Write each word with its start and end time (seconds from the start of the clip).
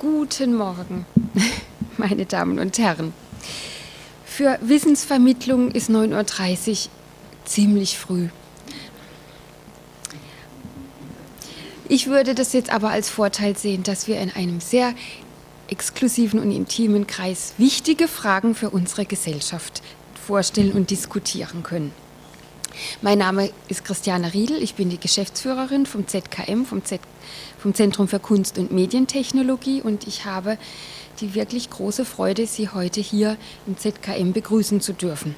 Guten 0.00 0.54
Morgen, 0.54 1.04
meine 1.98 2.24
Damen 2.24 2.58
und 2.58 2.78
Herren. 2.78 3.12
Für 4.24 4.58
Wissensvermittlung 4.62 5.72
ist 5.72 5.90
9.30 5.90 6.70
Uhr 6.70 6.90
ziemlich 7.44 7.98
früh. 7.98 8.30
Ich 11.86 12.06
würde 12.06 12.34
das 12.34 12.54
jetzt 12.54 12.72
aber 12.72 12.88
als 12.88 13.10
Vorteil 13.10 13.58
sehen, 13.58 13.82
dass 13.82 14.08
wir 14.08 14.18
in 14.18 14.30
einem 14.30 14.60
sehr 14.60 14.94
exklusiven 15.68 16.40
und 16.40 16.50
intimen 16.50 17.06
Kreis 17.06 17.52
wichtige 17.58 18.08
Fragen 18.08 18.54
für 18.54 18.70
unsere 18.70 19.04
Gesellschaft 19.04 19.82
vorstellen 20.26 20.72
und 20.72 20.88
diskutieren 20.88 21.62
können. 21.62 21.92
Mein 23.02 23.18
Name 23.18 23.50
ist 23.68 23.84
Christiane 23.84 24.32
Riedel, 24.32 24.62
ich 24.62 24.76
bin 24.76 24.88
die 24.88 25.00
Geschäftsführerin 25.00 25.84
vom 25.84 26.06
ZKM, 26.06 26.64
vom, 26.64 26.84
Z 26.84 27.00
vom 27.60 27.74
Zentrum 27.74 28.08
für 28.08 28.18
Kunst 28.18 28.58
und 28.58 28.72
Medientechnologie 28.72 29.82
und 29.82 30.06
ich 30.06 30.24
habe 30.24 30.58
die 31.20 31.34
wirklich 31.34 31.68
große 31.68 32.04
Freude, 32.04 32.46
Sie 32.46 32.70
heute 32.70 33.00
hier 33.00 33.36
im 33.66 33.76
ZKM 33.76 34.32
begrüßen 34.32 34.80
zu 34.80 34.94
dürfen. 34.94 35.34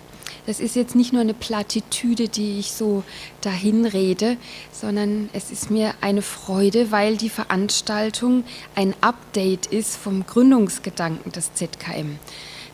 Das 0.47 0.59
ist 0.59 0.75
jetzt 0.75 0.97
nicht 0.97 1.13
nur 1.13 1.21
eine 1.21 1.35
Plattitüde, 1.35 2.29
die 2.29 2.59
ich 2.59 2.73
so 2.73 3.05
dahin 3.43 3.85
rede, 3.85 4.37
sondern 4.73 5.29
es 5.33 5.53
ist 5.53 5.71
mir 5.71 5.95
eine 6.01 6.23
Freude, 6.23 6.91
weil 6.91 7.17
die 7.17 7.29
Veranstaltung 7.29 8.45
ein 8.75 8.95
Update 9.01 9.67
ist 9.67 9.97
vom 9.97 10.27
Gründungsgedanken 10.27 11.31
des 11.31 11.55
ZKM, 11.55 12.19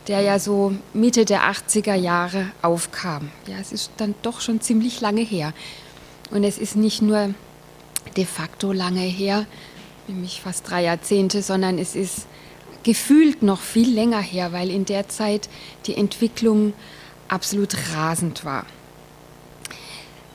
der 0.08 0.20
ja 0.20 0.38
so 0.38 0.72
Mitte 0.94 1.26
der 1.26 1.42
80er 1.50 1.94
Jahre 1.94 2.50
aufkam. 2.62 3.30
Ja, 3.46 3.56
es 3.60 3.72
ist 3.72 3.90
dann 3.98 4.14
doch 4.22 4.40
schon 4.40 4.62
ziemlich 4.62 5.00
lange 5.02 5.22
her. 5.22 5.52
Und 6.30 6.44
es 6.44 6.58
ist 6.58 6.76
nicht 6.76 7.02
nur 7.02 7.34
de 8.16 8.24
facto 8.24 8.72
lange 8.72 9.00
her, 9.00 9.46
nämlich 10.06 10.40
fast 10.40 10.68
drei 10.68 10.84
Jahrzehnte, 10.84 11.42
sondern 11.42 11.78
es 11.78 11.94
ist 11.94 12.26
gefühlt 12.82 13.42
noch 13.42 13.60
viel 13.60 13.92
länger 13.92 14.20
her, 14.20 14.52
weil 14.52 14.70
in 14.70 14.84
der 14.84 15.08
Zeit 15.08 15.48
die 15.86 15.96
Entwicklung 15.96 16.72
absolut 17.28 17.76
rasend 17.94 18.44
war. 18.44 18.64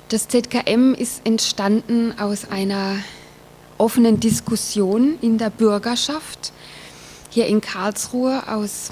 Das 0.10 0.28
ZKM 0.28 0.94
ist 0.94 1.26
entstanden 1.26 2.14
aus 2.20 2.46
einer 2.50 2.98
offenen 3.78 4.20
Diskussion 4.20 5.18
in 5.22 5.38
der 5.38 5.50
Bürgerschaft 5.50 6.54
hier 7.32 7.48
in 7.48 7.62
Karlsruhe 7.62 8.44
aus 8.48 8.92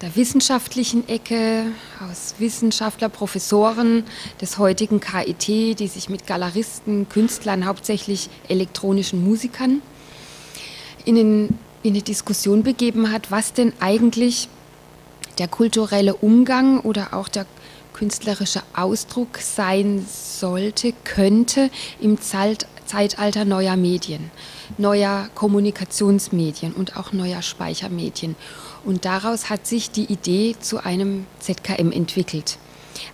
der 0.00 0.14
wissenschaftlichen 0.14 1.08
Ecke, 1.08 1.66
aus 2.08 2.34
Wissenschaftler, 2.38 3.08
Professoren 3.08 4.04
des 4.40 4.58
heutigen 4.58 5.00
KIT, 5.00 5.78
die 5.80 5.88
sich 5.88 6.08
mit 6.08 6.26
Galeristen, 6.26 7.08
Künstlern, 7.08 7.66
hauptsächlich 7.66 8.30
elektronischen 8.48 9.24
Musikern 9.24 9.82
in, 11.04 11.16
den, 11.16 11.58
in 11.82 11.94
eine 11.94 12.02
Diskussion 12.02 12.62
begeben 12.62 13.10
hat, 13.10 13.30
was 13.30 13.52
denn 13.52 13.72
eigentlich 13.80 14.48
der 15.38 15.48
kulturelle 15.48 16.14
Umgang 16.14 16.80
oder 16.80 17.14
auch 17.14 17.28
der 17.28 17.46
künstlerische 17.92 18.62
Ausdruck 18.74 19.38
sein 19.38 20.06
sollte, 20.08 20.92
könnte 21.02 21.70
im 22.00 22.18
Zeitalter 22.20 23.44
neuer 23.44 23.76
Medien, 23.76 24.30
neuer 24.76 25.28
Kommunikationsmedien 25.34 26.72
und 26.72 26.96
auch 26.96 27.12
neuer 27.12 27.42
Speichermedien. 27.42 28.36
Und 28.88 29.04
daraus 29.04 29.50
hat 29.50 29.66
sich 29.66 29.90
die 29.90 30.10
Idee 30.10 30.56
zu 30.58 30.82
einem 30.82 31.26
ZKM 31.40 31.92
entwickelt. 31.92 32.56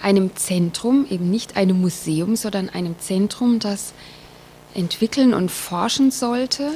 Einem 0.00 0.36
Zentrum, 0.36 1.04
eben 1.10 1.28
nicht 1.30 1.56
einem 1.56 1.80
Museum, 1.80 2.36
sondern 2.36 2.68
einem 2.68 2.96
Zentrum, 3.00 3.58
das 3.58 3.92
entwickeln 4.74 5.34
und 5.34 5.50
forschen 5.50 6.12
sollte 6.12 6.70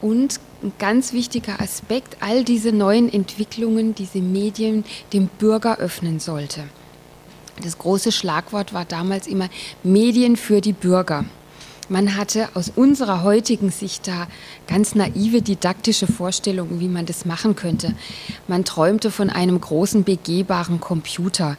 und 0.00 0.40
ein 0.62 0.72
ganz 0.78 1.12
wichtiger 1.12 1.60
Aspekt, 1.60 2.16
all 2.20 2.42
diese 2.42 2.72
neuen 2.72 3.12
Entwicklungen, 3.12 3.94
diese 3.94 4.20
Medien 4.20 4.86
dem 5.12 5.26
Bürger 5.26 5.76
öffnen 5.76 6.18
sollte. 6.18 6.64
Das 7.62 7.76
große 7.76 8.12
Schlagwort 8.12 8.72
war 8.72 8.86
damals 8.86 9.26
immer 9.26 9.50
Medien 9.82 10.38
für 10.38 10.62
die 10.62 10.72
Bürger. 10.72 11.26
Man 11.88 12.16
hatte 12.16 12.48
aus 12.54 12.72
unserer 12.74 13.22
heutigen 13.22 13.70
Sicht 13.70 14.06
da 14.06 14.28
ganz 14.66 14.94
naive 14.94 15.42
didaktische 15.42 16.06
Vorstellungen, 16.06 16.80
wie 16.80 16.88
man 16.88 17.06
das 17.06 17.24
machen 17.24 17.56
könnte. 17.56 17.94
Man 18.48 18.64
träumte 18.64 19.10
von 19.10 19.30
einem 19.30 19.60
großen 19.60 20.04
begehbaren 20.04 20.80
Computer, 20.80 21.56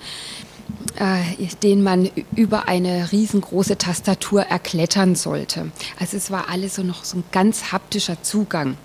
äh, 0.95 1.47
den 1.61 1.83
man 1.83 2.09
über 2.35 2.67
eine 2.67 3.11
riesengroße 3.11 3.77
Tastatur 3.77 4.43
erklettern 4.43 5.15
sollte. 5.15 5.71
Also 5.99 6.17
es 6.17 6.31
war 6.31 6.49
alles 6.49 6.75
so 6.75 6.83
noch 6.83 7.03
so 7.03 7.17
ein 7.17 7.23
ganz 7.31 7.71
haptischer 7.71 8.21
Zugang. 8.23 8.77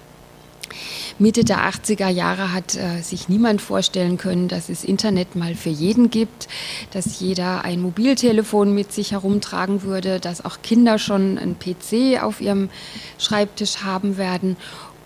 Mitte 1.18 1.44
der 1.44 1.68
80er 1.68 2.08
Jahre 2.08 2.52
hat 2.52 2.76
äh, 2.76 3.02
sich 3.02 3.28
niemand 3.28 3.60
vorstellen 3.60 4.16
können, 4.16 4.48
dass 4.48 4.68
es 4.68 4.84
Internet 4.84 5.36
mal 5.36 5.54
für 5.54 5.70
jeden 5.70 6.10
gibt, 6.10 6.48
dass 6.92 7.20
jeder 7.20 7.64
ein 7.64 7.80
Mobiltelefon 7.80 8.74
mit 8.74 8.92
sich 8.92 9.12
herumtragen 9.12 9.82
würde, 9.82 10.20
dass 10.20 10.44
auch 10.44 10.62
Kinder 10.62 10.98
schon 10.98 11.38
einen 11.38 11.58
PC 11.58 12.22
auf 12.22 12.40
ihrem 12.40 12.70
Schreibtisch 13.18 13.78
haben 13.78 14.16
werden. 14.16 14.56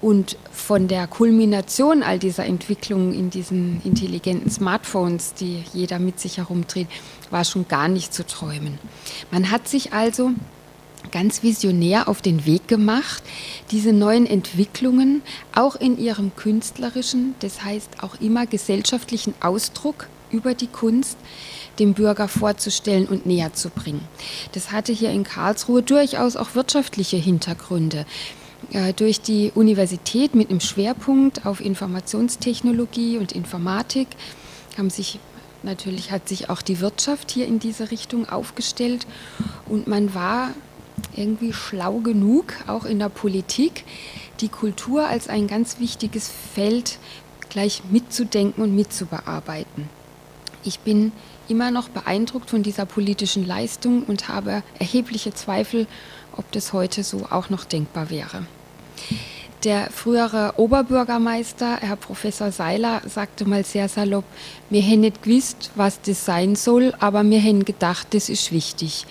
Und 0.01 0.37
von 0.51 0.89
der 0.89 1.07
Kulmination 1.07 2.03
all 2.03 2.19
dieser 2.19 2.45
Entwicklungen 2.45 3.15
in 3.15 3.31
diesen 3.31 3.81
intelligenten 3.85 4.51
Smartphones, 4.51 5.35
die 5.35 5.63
jeder 5.73 6.01
mit 6.01 6.19
sich 6.19 6.39
herumdreht, 6.39 6.89
war 7.31 7.45
schon 7.45 7.69
gar 7.69 7.87
nicht 7.87 8.13
zu 8.13 8.27
träumen. 8.27 8.81
Man 9.31 9.53
hat 9.53 9.69
sich 9.69 9.93
also 9.93 10.33
ganz 11.13 11.43
visionär 11.43 12.09
auf 12.09 12.23
den 12.23 12.45
Weg 12.47 12.67
gemacht, 12.67 13.23
diese 13.71 13.93
neuen 13.93 14.27
Entwicklungen 14.27 15.23
auch 15.55 15.77
in 15.77 15.99
ihrem 15.99 16.35
künstlerischen, 16.35 17.35
das 17.41 17.65
heißt 17.65 18.03
auch 18.03 18.21
immer 18.21 18.47
gesellschaftlichen 18.47 19.35
Ausdruck 19.41 20.09
über 20.31 20.55
die 20.55 20.67
Kunst 20.67 21.17
dem 21.79 21.95
Bürger 21.95 22.29
vorzustellen 22.29 23.07
und 23.07 23.27
näher 23.27 23.53
zu 23.53 23.71
bringen. 23.71 24.03
Das 24.53 24.73
hatte 24.73 24.93
hier 24.93 25.11
in 25.11 25.25
Karlsruhe 25.25 25.83
durchaus 25.83 26.37
auch 26.37 26.55
wirtschaftliche 26.55 27.17
Hintergründe. 27.17 28.07
Äh, 28.73 28.93
durch 28.93 29.21
die 29.21 29.53
Universität 29.55 30.35
mit 30.35 30.51
einem 30.51 30.61
Schwerpunkt 30.61 31.47
auf 31.47 31.61
Informationstechnologie 31.61 33.19
und 33.19 33.33
Informatik 33.33 34.09
haben 34.79 34.91
sich 34.91 35.19
natürlich 35.63 36.11
hat 36.11 36.29
sich 36.29 36.51
auch 36.51 36.63
die 36.63 36.81
Wirtschaft 36.81 37.31
hier 37.31 37.47
in 37.47 37.59
diese 37.59 37.91
Richtung 37.91 38.29
aufgestellt 38.29 39.07
und 39.69 39.87
man 39.87 40.15
war 40.15 40.51
irgendwie 41.17 41.53
schlau 41.53 41.99
genug, 41.99 42.55
auch 42.67 42.85
in 42.85 42.99
der 42.99 43.09
Politik, 43.09 43.85
die 44.41 44.49
Kultur 44.49 45.07
als 45.07 45.29
ein 45.29 45.47
ganz 45.47 45.79
wichtiges 45.79 46.31
Feld 46.55 46.99
gleich 47.49 47.83
mitzudenken 47.91 48.63
und 48.63 48.75
mitzubearbeiten. 48.75 49.89
Ich 50.65 50.81
bin 50.81 51.13
immer 51.49 51.71
noch 51.71 51.89
beeindruckt 51.89 52.51
von 52.51 52.63
dieser 52.63 52.87
politischen 52.87 53.47
Leistung 53.47 54.05
und 54.05 54.29
habe 54.29 54.63
erhebliche 54.79 55.35
Zweifel, 55.35 55.87
ob 56.37 56.51
das 56.53 56.73
heute 56.73 57.05
so 57.05 57.27
auch 57.31 57.51
noch 57.51 57.65
denkbar 57.65 58.11
wäre. 58.11 58.47
Der 59.65 59.91
frühere 59.93 60.55
Oberbürgermeister, 60.57 61.77
Herr 61.77 61.95
Professor 61.95 62.51
Seiler, 62.51 63.01
sagte 63.07 63.45
mal 63.45 63.65
sehr 63.65 63.89
salopp, 63.89 64.25
wir 64.71 64.83
hätten 64.83 65.03
nicht 65.03 65.23
gewusst, 65.23 65.71
was 65.77 66.01
das 66.03 66.25
sein 66.25 66.57
soll, 66.57 66.93
aber 66.99 67.23
wir 67.23 67.39
hätten 67.39 67.65
gedacht, 67.65 68.09
das 68.11 68.29
ist 68.29 68.51
wichtig. 68.51 69.07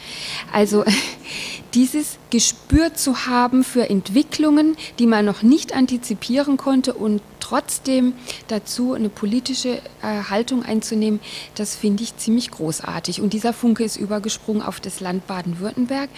Also 0.52 0.84
dieses 1.74 2.18
Gespür 2.32 2.94
zu 2.94 3.28
haben 3.28 3.64
für 3.64 3.90
Entwicklungen, 3.90 4.76
die 5.00 5.08
man 5.08 5.24
noch 5.24 5.42
nicht 5.42 5.74
antizipieren 5.74 6.58
konnte 6.58 6.96
und 6.96 7.22
trotzdem 7.40 8.12
dazu 8.50 8.92
eine 8.92 9.08
politische 9.08 9.78
äh, 10.02 10.24
Haltung 10.30 10.66
einzunehmen, 10.66 11.22
das 11.56 11.78
finde 11.78 12.04
ich 12.04 12.18
ziemlich 12.18 12.52
großartig. 12.52 13.22
Und 13.22 13.32
dieser 13.32 13.54
Funke 13.54 13.86
ist 13.86 13.96
übergesprungen 13.96 14.64
auf 14.64 14.82
das 14.82 15.00
Land 15.00 15.28
Baden-Württemberg. 15.28 16.10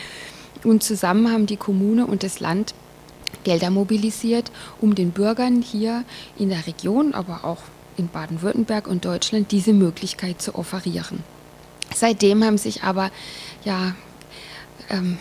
Und 0.64 0.82
zusammen 0.82 1.32
haben 1.32 1.46
die 1.46 1.58
Kommune 1.58 2.08
und 2.08 2.24
das 2.24 2.40
Land 2.40 2.74
Gelder 3.44 3.70
mobilisiert, 3.70 4.52
um 4.80 4.96
den 4.96 5.12
Bürgern 5.12 5.62
hier 5.62 6.04
in 6.38 6.50
der 6.50 6.66
Region, 6.68 7.14
aber 7.14 7.44
auch 7.44 7.60
in 7.98 8.08
Baden-Württemberg 8.08 8.88
und 8.88 9.06
Deutschland 9.06 9.52
diese 9.52 9.74
Möglichkeit 9.74 10.42
zu 10.42 10.56
offerieren. 10.56 11.24
Seitdem 11.94 12.44
haben 12.44 12.58
sich 12.58 12.84
aber 12.84 13.12
ja, 13.64 13.96
ähm, 14.90 15.18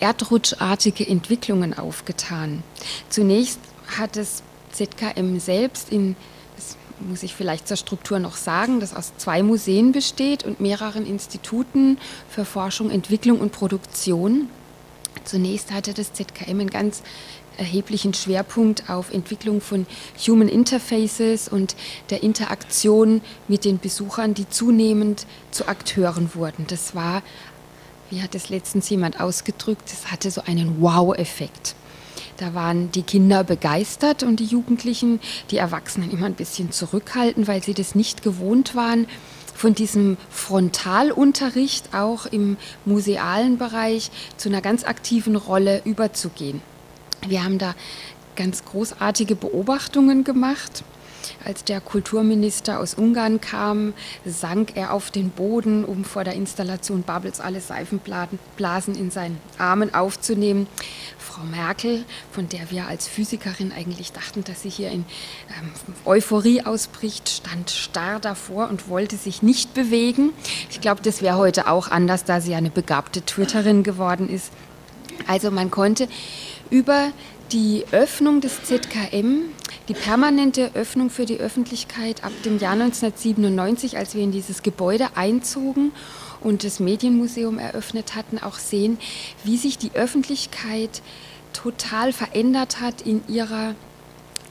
erdrutschartige 0.00 1.06
Entwicklungen 1.06 1.76
aufgetan. 1.76 2.62
Zunächst 3.08 3.60
hat 3.98 4.16
das 4.16 4.42
ZKM 4.72 5.38
selbst 5.38 5.90
in 5.90 6.16
das 6.56 6.76
muss 7.00 7.22
ich 7.22 7.34
vielleicht 7.34 7.66
zur 7.66 7.76
Struktur 7.76 8.18
noch 8.18 8.36
sagen, 8.36 8.78
das 8.78 8.94
aus 8.94 9.12
zwei 9.16 9.42
Museen 9.42 9.92
besteht 9.92 10.44
und 10.44 10.60
mehreren 10.60 11.06
Instituten 11.06 11.98
für 12.28 12.44
Forschung, 12.44 12.90
Entwicklung 12.90 13.40
und 13.40 13.52
Produktion. 13.52 14.48
Zunächst 15.24 15.72
hatte 15.72 15.94
das 15.94 16.12
ZKM 16.12 16.60
ein 16.60 16.70
ganz 16.70 17.02
erheblichen 17.58 18.14
Schwerpunkt 18.14 18.88
auf 18.88 19.12
Entwicklung 19.12 19.60
von 19.60 19.86
Human 20.26 20.48
Interfaces 20.48 21.48
und 21.48 21.76
der 22.10 22.22
Interaktion 22.22 23.20
mit 23.48 23.64
den 23.64 23.78
Besuchern, 23.78 24.34
die 24.34 24.48
zunehmend 24.48 25.26
zu 25.50 25.68
Akteuren 25.68 26.34
wurden. 26.34 26.66
Das 26.68 26.94
war, 26.94 27.22
wie 28.10 28.22
hat 28.22 28.34
es 28.34 28.48
letztens 28.48 28.88
jemand 28.90 29.20
ausgedrückt, 29.20 29.82
das 29.84 30.10
hatte 30.10 30.30
so 30.30 30.42
einen 30.42 30.80
Wow-Effekt. 30.80 31.74
Da 32.38 32.54
waren 32.54 32.90
die 32.90 33.02
Kinder 33.02 33.44
begeistert 33.44 34.22
und 34.22 34.40
die 34.40 34.46
Jugendlichen, 34.46 35.20
die 35.50 35.58
Erwachsenen 35.58 36.10
immer 36.10 36.26
ein 36.26 36.34
bisschen 36.34 36.72
zurückhaltend, 36.72 37.46
weil 37.46 37.62
sie 37.62 37.74
das 37.74 37.94
nicht 37.94 38.22
gewohnt 38.22 38.74
waren, 38.74 39.06
von 39.54 39.74
diesem 39.74 40.16
Frontalunterricht 40.30 41.94
auch 41.94 42.26
im 42.26 42.56
musealen 42.84 43.58
Bereich 43.58 44.10
zu 44.36 44.48
einer 44.48 44.60
ganz 44.60 44.82
aktiven 44.84 45.36
Rolle 45.36 45.82
überzugehen. 45.84 46.62
Wir 47.26 47.44
haben 47.44 47.58
da 47.58 47.74
ganz 48.34 48.64
großartige 48.64 49.36
Beobachtungen 49.36 50.24
gemacht. 50.24 50.82
Als 51.44 51.62
der 51.62 51.80
Kulturminister 51.80 52.80
aus 52.80 52.94
Ungarn 52.94 53.40
kam, 53.40 53.94
sank 54.24 54.72
er 54.76 54.92
auf 54.92 55.12
den 55.12 55.30
Boden, 55.30 55.84
um 55.84 56.04
vor 56.04 56.24
der 56.24 56.34
Installation 56.34 57.02
Bubbles 57.02 57.40
alle 57.40 57.60
Seifenblasen 57.60 58.96
in 58.96 59.12
seinen 59.12 59.38
Armen 59.56 59.94
aufzunehmen. 59.94 60.66
Frau 61.18 61.44
Merkel, 61.44 62.04
von 62.32 62.48
der 62.48 62.72
wir 62.72 62.88
als 62.88 63.06
Physikerin 63.06 63.70
eigentlich 63.70 64.10
dachten, 64.10 64.42
dass 64.42 64.62
sie 64.62 64.68
hier 64.68 64.90
in 64.90 65.04
ähm, 65.60 65.70
Euphorie 66.04 66.62
ausbricht, 66.62 67.28
stand 67.28 67.70
starr 67.70 68.18
davor 68.18 68.68
und 68.68 68.88
wollte 68.88 69.16
sich 69.16 69.42
nicht 69.42 69.74
bewegen. 69.74 70.32
Ich 70.70 70.80
glaube, 70.80 71.02
das 71.02 71.22
wäre 71.22 71.36
heute 71.36 71.68
auch 71.68 71.88
anders, 71.88 72.24
da 72.24 72.40
sie 72.40 72.56
eine 72.56 72.70
begabte 72.70 73.22
Twitterin 73.22 73.84
geworden 73.84 74.28
ist. 74.28 74.50
Also 75.26 75.50
man 75.50 75.70
konnte 75.70 76.08
über 76.72 77.12
die 77.52 77.84
Öffnung 77.92 78.40
des 78.40 78.64
ZKM, 78.64 79.42
die 79.88 79.94
permanente 79.94 80.70
Öffnung 80.72 81.10
für 81.10 81.26
die 81.26 81.38
Öffentlichkeit 81.38 82.24
ab 82.24 82.32
dem 82.46 82.58
Jahr 82.58 82.72
1997, 82.72 83.98
als 83.98 84.14
wir 84.14 84.22
in 84.22 84.32
dieses 84.32 84.62
Gebäude 84.62 85.08
einzogen 85.14 85.92
und 86.40 86.64
das 86.64 86.80
Medienmuseum 86.80 87.58
eröffnet 87.58 88.16
hatten, 88.16 88.38
auch 88.38 88.58
sehen, 88.58 88.98
wie 89.44 89.58
sich 89.58 89.76
die 89.76 89.92
Öffentlichkeit 89.92 91.02
total 91.52 92.14
verändert 92.14 92.80
hat 92.80 93.02
in 93.02 93.22
ihrer 93.28 93.74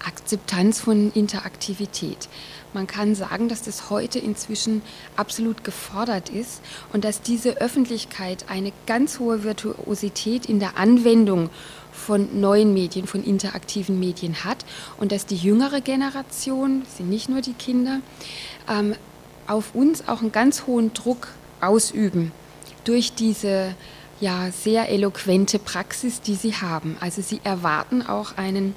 Akzeptanz 0.06 0.80
von 0.80 1.12
Interaktivität. 1.13 2.30
Man 2.74 2.88
kann 2.88 3.15
sagen, 3.15 3.50
dass 3.50 3.62
das 3.62 3.89
heute 3.89 4.19
inzwischen 4.19 4.81
absolut 5.15 5.63
gefordert 5.63 6.30
ist 6.30 6.62
und 6.94 7.03
dass 7.03 7.21
diese 7.21 7.57
Öffentlichkeit 7.57 8.45
eine 8.48 8.71
ganz 8.88 9.19
hohe 9.19 9.44
Virtuosität 9.44 10.45
in 10.45 10.59
der 10.59 10.77
Anwendung 10.77 11.50
von 11.92 12.39
neuen 12.39 12.74
Medien, 12.74 13.07
von 13.07 13.24
interaktiven 13.24 14.00
Medien 14.00 14.44
hat 14.44 14.65
und 14.98 15.12
dass 15.12 15.25
die 15.25 15.36
jüngere 15.36 15.81
Generation, 15.81 16.83
das 16.83 16.98
sind 16.98 17.09
nicht 17.09 17.30
nur 17.30 17.42
die 17.42 17.53
Kinder, 17.53 18.00
ähm, 18.69 18.95
auf 19.48 19.75
uns 19.75 20.07
auch 20.07 20.21
einen 20.21 20.31
ganz 20.31 20.65
hohen 20.65 20.94
Druck 20.94 21.27
ausüben 21.59 22.31
durch 22.86 23.13
diese 23.13 23.75
ja, 24.21 24.51
sehr 24.51 24.89
eloquente 24.89 25.59
Praxis, 25.59 26.21
die 26.21 26.36
sie 26.36 26.53
haben. 26.53 26.95
Also 27.00 27.21
sie 27.21 27.42
erwarten 27.44 28.01
auch 28.01 28.38
einen 28.38 28.75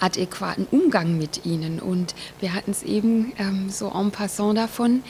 adäquaten 0.00 0.66
Umgang 0.70 1.18
mit 1.18 1.44
ihnen. 1.44 1.80
Und 1.80 2.14
wir 2.40 2.54
hatten 2.54 2.70
es 2.70 2.82
eben 2.82 3.32
ähm, 3.38 3.70
so 3.70 3.90
en 3.94 4.10
passant 4.10 4.58
davon, 4.58 5.02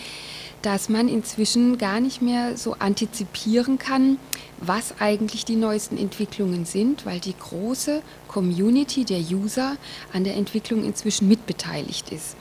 dass 0.62 0.88
man 0.88 1.08
inzwischen 1.08 1.76
gar 1.76 2.00
nicht 2.00 2.22
mehr 2.22 2.56
so 2.56 2.76
antizipieren 2.78 3.78
kann, 3.78 4.18
was 4.60 4.94
eigentlich 4.98 5.44
die 5.44 5.56
neuesten 5.56 5.98
Entwicklungen 5.98 6.64
sind, 6.64 7.04
weil 7.04 7.20
die 7.20 7.34
große 7.38 8.02
Community 8.28 9.04
der 9.04 9.20
User 9.20 9.76
an 10.12 10.24
der 10.24 10.36
Entwicklung 10.36 10.82
inzwischen 10.84 11.28
mitbeteiligt 11.28 12.10
ist 12.10 12.36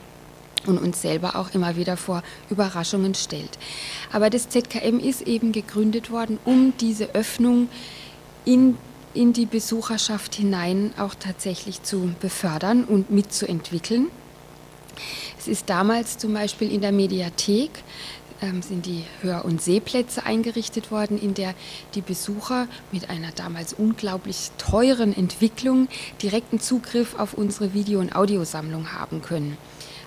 und 0.65 0.77
uns 0.77 1.01
selber 1.01 1.35
auch 1.35 1.53
immer 1.53 1.75
wieder 1.75 1.97
vor 1.97 2.23
Überraschungen 2.49 3.13
stellt. 3.13 3.57
Aber 4.11 4.29
das 4.29 4.49
ZKM 4.49 4.99
ist 4.99 5.23
eben 5.23 5.51
gegründet 5.51 6.11
worden, 6.11 6.39
um 6.45 6.73
diese 6.79 7.13
Öffnung 7.13 7.67
in, 8.45 8.77
in 9.13 9.33
die 9.33 9.45
Besucherschaft 9.45 10.35
hinein 10.35 10.93
auch 10.97 11.15
tatsächlich 11.15 11.83
zu 11.83 12.13
befördern 12.19 12.83
und 12.83 13.11
mitzuentwickeln. 13.11 14.07
Es 15.39 15.47
ist 15.47 15.69
damals 15.69 16.17
zum 16.17 16.33
Beispiel 16.33 16.71
in 16.71 16.81
der 16.81 16.91
Mediathek 16.91 17.71
ähm, 18.41 18.61
sind 18.61 18.85
die 18.85 19.03
Hör- 19.21 19.45
und 19.45 19.61
Sehplätze 19.61 20.25
eingerichtet 20.25 20.91
worden, 20.91 21.19
in 21.19 21.33
der 21.33 21.55
die 21.95 22.01
Besucher 22.01 22.67
mit 22.91 23.09
einer 23.09 23.31
damals 23.31 23.73
unglaublich 23.73 24.51
teuren 24.57 25.15
Entwicklung 25.15 25.87
direkten 26.21 26.59
Zugriff 26.59 27.17
auf 27.17 27.33
unsere 27.33 27.73
Video- 27.73 27.99
und 27.99 28.15
Audiosammlung 28.15 28.91
haben 28.93 29.21
können. 29.21 29.57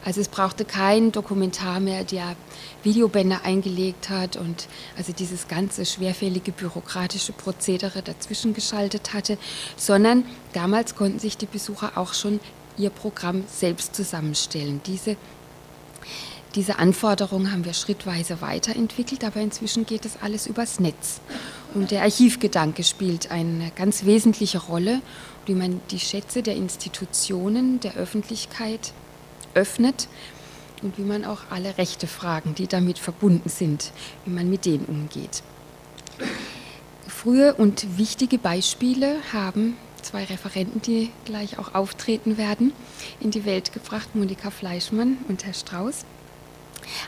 Also 0.06 0.20
es 0.20 0.29
brauchte 0.29 0.64
kein 0.64 1.11
Dokumentar 1.11 1.81
mehr, 1.81 2.05
der 2.05 2.37
Videobänder 2.85 3.41
eingelegt 3.43 4.08
hat 4.08 4.37
und 4.37 4.69
also 4.97 5.12
dieses 5.12 5.49
ganze 5.49 5.85
schwerfällige 5.85 6.53
bürokratische 6.53 7.32
Prozedere 7.32 8.03
dazwischen 8.03 8.55
geschaltet 8.55 9.14
hatte, 9.14 9.37
sondern 9.76 10.25
damals 10.53 10.94
konnten 10.94 11.19
sich 11.19 11.37
die 11.37 11.47
Besucher 11.47 11.99
auch 11.99 12.14
schon 12.14 12.38
ihr 12.79 12.91
Programm 12.91 13.43
selbst 13.53 13.97
zusammenstellen. 13.97 14.81
Diese 14.87 15.17
diese 16.55 16.79
Anforderungen 16.79 17.53
haben 17.53 17.67
wir 17.67 17.75
schrittweise 17.75 18.41
weiterentwickelt, 18.41 19.25
aber 19.25 19.41
inzwischen 19.41 19.85
geht 19.85 20.06
es 20.06 20.23
alles 20.23 20.47
übers 20.47 20.81
Netz. 20.81 21.20
Und 21.75 21.91
der 21.91 22.03
Archivgedanke 22.03 22.82
spielt 22.82 23.31
eine 23.31 23.73
ganz 23.76 24.06
wesentliche 24.06 24.58
Rolle, 24.58 25.03
wie 25.44 25.55
man 25.55 25.82
die 25.91 25.99
Schätze 25.99 26.43
der 26.43 26.56
Institutionen, 26.56 27.81
der 27.81 27.97
Öffentlichkeit 27.97 28.94
öffnet 29.55 30.09
und 30.83 30.99
wie 30.99 31.03
man 31.03 31.25
auch 31.25 31.41
alle 31.50 31.79
Rechte 31.79 32.06
Fragen, 32.06 32.55
die 32.55 32.67
damit 32.67 32.99
verbunden 32.99 33.49
sind, 33.49 33.93
wie 34.25 34.31
man 34.31 34.49
mit 34.50 34.65
denen 34.65 34.87
umgeht. 34.87 35.43
Frühe 37.09 37.55
und 37.55 37.99
wichtige 37.99 38.38
Beispiele 38.38 39.17
haben 39.33 39.77
zwei 40.03 40.25
Referenten, 40.25 40.81
die 40.83 41.11
gleich 41.25 41.59
auch 41.59 41.75
auftreten 41.75 42.38
werden, 42.38 42.73
in 43.21 43.31
die 43.31 43.44
Welt 43.44 43.73
gebracht, 43.73 44.15
Monika 44.15 44.50
Fleischmann 44.50 45.19
und 45.29 45.44
Herr 45.44 45.55
Strauß. 45.55 46.05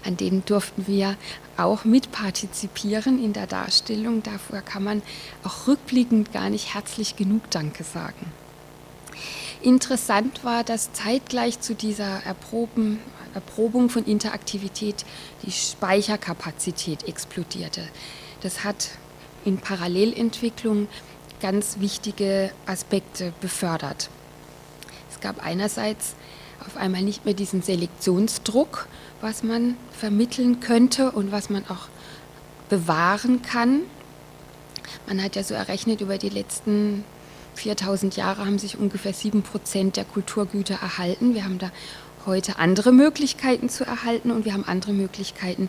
An 0.04 0.16
denen 0.16 0.44
durften 0.44 0.86
wir 0.88 1.16
auch 1.56 1.84
mitpartizipieren 1.84 3.22
in 3.22 3.32
der 3.32 3.46
Darstellung. 3.46 4.22
Dafür 4.22 4.60
kann 4.60 4.82
man 4.82 5.02
auch 5.44 5.68
rückblickend 5.68 6.32
gar 6.32 6.50
nicht 6.50 6.74
herzlich 6.74 7.16
genug 7.16 7.48
Danke 7.50 7.84
sagen. 7.84 8.32
Interessant 9.62 10.44
war, 10.44 10.62
dass 10.64 10.92
zeitgleich 10.92 11.60
zu 11.60 11.74
dieser 11.74 12.22
Erproben, 12.24 13.00
Erprobung 13.34 13.90
von 13.90 14.04
Interaktivität 14.04 15.04
die 15.44 15.52
Speicherkapazität 15.52 17.06
explodierte. 17.08 17.82
Das 18.40 18.64
hat 18.64 18.90
in 19.44 19.58
Parallelentwicklung 19.58 20.88
ganz 21.40 21.78
wichtige 21.80 22.50
Aspekte 22.66 23.32
befördert. 23.40 24.10
Es 25.10 25.20
gab 25.20 25.44
einerseits 25.44 26.14
auf 26.66 26.76
einmal 26.76 27.02
nicht 27.02 27.24
mehr 27.24 27.34
diesen 27.34 27.62
Selektionsdruck, 27.62 28.88
was 29.20 29.42
man 29.42 29.76
vermitteln 29.92 30.60
könnte 30.60 31.10
und 31.12 31.32
was 31.32 31.50
man 31.50 31.64
auch 31.68 31.88
bewahren 32.68 33.42
kann. 33.42 33.82
Man 35.06 35.22
hat 35.22 35.36
ja 35.36 35.42
so 35.42 35.54
errechnet, 35.54 36.00
über 36.00 36.18
die 36.18 36.28
letzten 36.28 37.04
4000 37.58 38.16
Jahre 38.16 38.46
haben 38.46 38.58
sich 38.58 38.78
ungefähr 38.78 39.12
7 39.12 39.42
Prozent 39.42 39.96
der 39.96 40.04
Kulturgüter 40.04 40.74
erhalten. 40.74 41.34
Wir 41.34 41.44
haben 41.44 41.58
da 41.58 41.70
heute 42.24 42.58
andere 42.58 42.92
Möglichkeiten 42.92 43.68
zu 43.68 43.84
erhalten 43.84 44.30
und 44.30 44.44
wir 44.44 44.52
haben 44.52 44.64
andere 44.64 44.92
Möglichkeiten, 44.92 45.68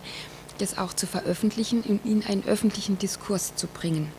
das 0.58 0.78
auch 0.78 0.92
zu 0.92 1.06
veröffentlichen 1.06 1.82
und 1.82 2.04
in 2.04 2.24
einen 2.24 2.44
öffentlichen 2.44 2.98
Diskurs 2.98 3.54
zu 3.56 3.66
bringen. 3.66 4.12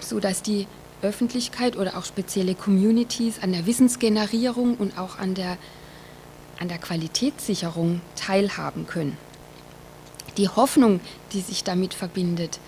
So 0.00 0.20
dass 0.20 0.42
die 0.42 0.66
Öffentlichkeit 1.02 1.76
oder 1.76 1.96
auch 1.96 2.04
spezielle 2.04 2.54
Communities 2.54 3.42
an 3.42 3.52
der 3.52 3.66
Wissensgenerierung 3.66 4.76
und 4.76 4.98
auch 4.98 5.18
an 5.18 5.34
der, 5.34 5.58
an 6.58 6.68
der 6.68 6.78
Qualitätssicherung 6.78 8.00
teilhaben 8.16 8.86
können. 8.86 9.16
Die 10.38 10.48
Hoffnung, 10.48 11.00
die 11.32 11.40
sich 11.40 11.62
damit 11.64 11.94
verbindet, 11.94 12.58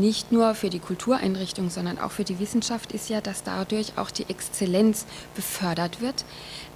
nicht 0.00 0.32
nur 0.32 0.54
für 0.54 0.70
die 0.70 0.78
Kultureinrichtung, 0.78 1.70
sondern 1.70 1.98
auch 1.98 2.10
für 2.10 2.24
die 2.24 2.38
Wissenschaft 2.38 2.92
ist 2.92 3.08
ja, 3.08 3.20
dass 3.20 3.42
dadurch 3.42 3.92
auch 3.96 4.10
die 4.10 4.28
Exzellenz 4.28 5.06
befördert 5.34 6.00
wird, 6.00 6.24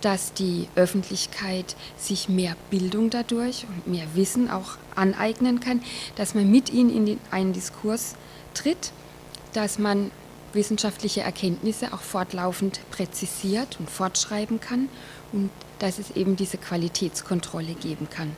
dass 0.00 0.32
die 0.32 0.68
Öffentlichkeit 0.74 1.76
sich 1.96 2.28
mehr 2.28 2.56
Bildung 2.70 3.10
dadurch 3.10 3.66
und 3.68 3.86
mehr 3.86 4.06
Wissen 4.14 4.50
auch 4.50 4.78
aneignen 4.94 5.60
kann, 5.60 5.82
dass 6.16 6.34
man 6.34 6.50
mit 6.50 6.70
ihnen 6.72 7.06
in 7.06 7.20
einen 7.30 7.52
Diskurs 7.52 8.14
tritt, 8.54 8.92
dass 9.52 9.78
man 9.78 10.10
wissenschaftliche 10.52 11.20
Erkenntnisse 11.20 11.92
auch 11.92 12.00
fortlaufend 12.00 12.80
präzisiert 12.90 13.78
und 13.78 13.88
fortschreiben 13.88 14.60
kann 14.60 14.88
und 15.32 15.50
dass 15.78 15.98
es 15.98 16.10
eben 16.16 16.36
diese 16.36 16.58
Qualitätskontrolle 16.58 17.74
geben 17.74 18.08
kann. 18.10 18.34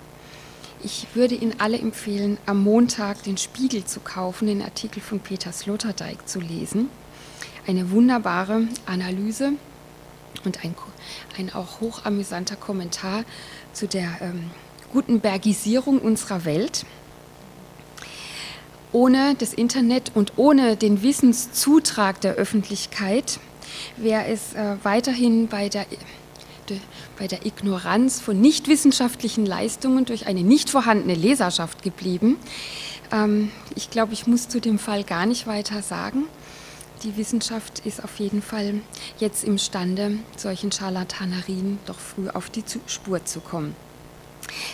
Ich 0.85 1.07
würde 1.15 1.37
Ihnen 1.37 1.55
alle 1.59 1.79
empfehlen, 1.79 2.39
am 2.45 2.65
Montag 2.65 3.23
den 3.23 3.37
Spiegel 3.37 3.85
zu 3.85 4.01
kaufen, 4.01 4.49
den 4.49 4.63
Artikel 4.63 5.01
von 5.01 5.21
Peter 5.21 5.53
Sloterdijk 5.53 6.29
zu 6.29 6.41
lesen. 6.41 6.89
Eine 7.69 7.93
wunderbare 7.93 8.67
Analyse 8.87 9.53
und 10.45 10.65
ein, 10.65 10.75
ein 11.39 11.55
auch 11.55 11.81
hochamüsanter 11.81 12.57
Kommentar 12.57 13.25
zu 13.73 13.87
der 13.87 14.09
ähm, 14.21 14.51
Gutenbergisierung 14.93 16.01
unserer 16.01 16.45
Welt. 16.45 16.85
Ohne 18.91 19.37
das 19.39 19.55
Internet 19.55 20.11
und 20.15 20.33
ohne 20.37 20.77
den 20.77 21.05
Wissenszutrag 21.05 22.21
der 22.21 22.35
Öffentlichkeit 22.35 23.39
wäre 23.97 24.27
es 24.27 24.55
äh, 24.55 24.77
weiterhin 24.83 25.47
bei 25.47 25.69
der, 25.69 25.87
de, 26.69 26.79
bei 27.19 27.27
der 27.27 27.47
Ignoranz 27.47 28.21
von 28.21 28.41
nichtwissenschaftlichen 28.41 29.47
Leistungen 29.47 30.05
durch 30.05 30.27
eine 30.27 30.43
nicht 30.43 30.71
vorhandene 30.71 31.15
Leserschaft 31.15 31.83
geblieben. 31.83 32.37
Ähm, 33.13 33.51
ich 33.75 33.91
glaube, 33.91 34.13
ich 34.13 34.27
muss 34.27 34.49
zu 34.49 34.61
dem 34.61 34.79
Fall 34.79 35.05
gar 35.05 35.27
nicht 35.27 35.47
weiter 35.47 35.83
sagen. 35.83 36.25
Die 37.03 37.17
Wissenschaft 37.17 37.81
ist 37.81 38.03
auf 38.05 38.19
jeden 38.21 38.43
Fall 38.43 38.75
jetzt 39.19 39.43
imstande, 39.43 40.19
solchen 40.37 40.71
Scharlatanerien 40.71 41.79
doch 41.87 41.99
früh 41.99 42.29
auf 42.29 42.49
die 42.49 42.63
Spur 42.87 43.25
zu 43.25 43.41
kommen. 43.41 43.75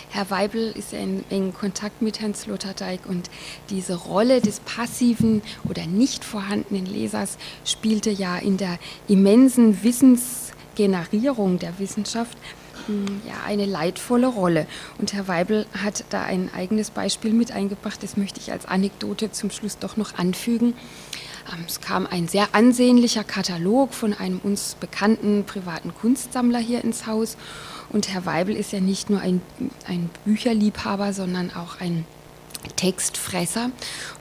Herr 0.09 0.29
Weibel 0.29 0.71
ist 0.71 0.93
in 0.93 1.23
engen 1.29 1.53
Kontakt 1.53 2.01
mit 2.01 2.19
Herrn 2.19 2.35
Sloterdijk 2.35 3.01
und 3.07 3.29
diese 3.69 3.95
Rolle 3.95 4.41
des 4.41 4.59
passiven 4.59 5.41
oder 5.67 5.85
nicht 5.85 6.25
vorhandenen 6.25 6.85
Lesers 6.85 7.37
spielte 7.65 8.09
ja 8.09 8.37
in 8.37 8.57
der 8.57 8.77
immensen 9.07 9.83
Wissensgenerierung 10.79 11.59
der 11.59 11.77
Wissenschaft 11.79 12.37
hm, 12.87 13.21
ja, 13.27 13.33
eine 13.45 13.65
leidvolle 13.65 14.27
Rolle. 14.27 14.65
Und 14.97 15.13
Herr 15.13 15.27
Weibel 15.27 15.65
hat 15.83 16.05
da 16.09 16.23
ein 16.23 16.49
eigenes 16.53 16.91
Beispiel 16.91 17.33
mit 17.33 17.51
eingebracht, 17.51 18.01
das 18.01 18.15
möchte 18.15 18.39
ich 18.39 18.51
als 18.51 18.65
Anekdote 18.65 19.31
zum 19.31 19.51
Schluss 19.51 19.77
doch 19.77 19.97
noch 19.97 20.17
anfügen. 20.17 20.73
Ähm, 21.53 21.65
es 21.67 21.81
kam 21.81 22.07
ein 22.07 22.27
sehr 22.29 22.47
ansehnlicher 22.53 23.25
Katalog 23.25 23.93
von 23.93 24.13
einem 24.13 24.39
uns 24.39 24.77
bekannten 24.79 25.43
privaten 25.43 25.93
Kunstsammler 25.93 26.59
hier 26.59 26.83
ins 26.83 27.05
Haus 27.05 27.35
und 27.89 28.07
Herr 28.13 28.25
Weibel 28.25 28.55
ist 28.55 28.71
ja 28.71 28.79
nicht 28.79 29.09
nur 29.09 29.19
ein, 29.19 29.41
ein 29.85 30.09
Bücherliebhaber, 30.23 31.11
sondern 31.11 31.51
auch 31.53 31.81
ein 31.81 32.05
Textfresser. 32.75 33.71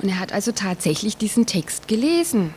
Und 0.01 0.09
er 0.09 0.19
hat 0.19 0.33
also 0.33 0.53
tatsächlich 0.53 1.17
diesen 1.17 1.45
Text 1.45 1.87
gelesen 1.87 2.55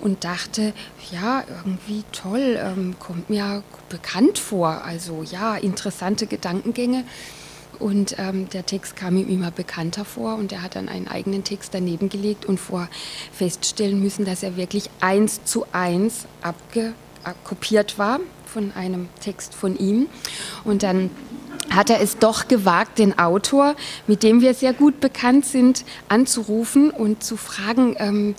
und 0.00 0.24
dachte, 0.24 0.72
ja, 1.12 1.44
irgendwie 1.48 2.04
toll, 2.12 2.58
ähm, 2.58 2.96
kommt 2.98 3.30
mir 3.30 3.62
bekannt 3.88 4.38
vor. 4.38 4.82
Also 4.84 5.22
ja, 5.22 5.56
interessante 5.56 6.26
Gedankengänge. 6.26 7.04
Und 7.78 8.16
ähm, 8.18 8.48
der 8.50 8.66
Text 8.66 8.94
kam 8.94 9.16
ihm 9.16 9.28
immer 9.28 9.50
bekannter 9.50 10.04
vor 10.04 10.34
und 10.34 10.52
er 10.52 10.62
hat 10.62 10.76
dann 10.76 10.88
einen 10.88 11.08
eigenen 11.08 11.44
Text 11.44 11.72
daneben 11.72 12.10
gelegt 12.10 12.44
und 12.44 12.60
vor 12.60 12.88
feststellen 13.32 14.02
müssen, 14.02 14.26
dass 14.26 14.42
er 14.42 14.56
wirklich 14.56 14.90
eins 15.00 15.44
zu 15.44 15.64
eins 15.72 16.26
abkopiert 16.42 17.98
war 17.98 18.20
von 18.44 18.72
einem 18.72 19.08
Text 19.20 19.54
von 19.54 19.78
ihm. 19.78 20.08
Und 20.64 20.82
dann 20.82 21.10
hat 21.70 21.88
er 21.88 22.00
es 22.00 22.18
doch 22.18 22.48
gewagt, 22.48 22.98
den 22.98 23.18
Autor, 23.18 23.76
mit 24.06 24.22
dem 24.22 24.40
wir 24.40 24.54
sehr 24.54 24.72
gut 24.72 25.00
bekannt 25.00 25.46
sind, 25.46 25.84
anzurufen 26.08 26.90
und 26.90 27.22
zu 27.22 27.36
fragen, 27.36 27.94
ähm, 27.98 28.34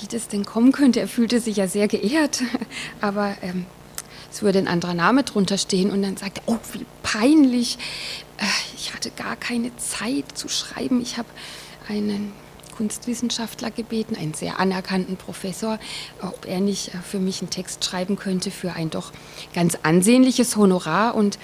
wie 0.00 0.06
das 0.06 0.28
denn 0.28 0.44
kommen 0.44 0.72
könnte. 0.72 1.00
Er 1.00 1.08
fühlte 1.08 1.40
sich 1.40 1.56
ja 1.56 1.68
sehr 1.68 1.88
geehrt, 1.88 2.42
aber 3.00 3.36
ähm, 3.42 3.66
es 4.30 4.42
würde 4.42 4.58
ein 4.58 4.68
anderer 4.68 4.94
Name 4.94 5.22
drunter 5.22 5.58
stehen 5.58 5.90
und 5.90 6.02
dann 6.02 6.16
sagte 6.16 6.42
er, 6.46 6.54
oh, 6.54 6.58
wie 6.72 6.86
peinlich, 7.02 7.78
äh, 8.38 8.44
ich 8.76 8.94
hatte 8.94 9.10
gar 9.10 9.36
keine 9.36 9.74
Zeit 9.76 10.24
zu 10.36 10.48
schreiben, 10.48 11.00
ich 11.00 11.16
habe 11.16 11.28
einen 11.88 12.32
Kunstwissenschaftler 12.78 13.72
gebeten, 13.72 14.14
einen 14.14 14.34
sehr 14.34 14.60
anerkannten 14.60 15.16
Professor, 15.16 15.80
ob 16.22 16.46
er 16.46 16.60
nicht 16.60 16.94
äh, 16.94 16.98
für 16.98 17.18
mich 17.18 17.40
einen 17.40 17.50
Text 17.50 17.84
schreiben 17.84 18.16
könnte 18.16 18.52
für 18.52 18.72
ein 18.72 18.88
doch 18.88 19.12
ganz 19.52 19.76
ansehnliches 19.82 20.56
Honorar. 20.56 21.16
Und, 21.16 21.38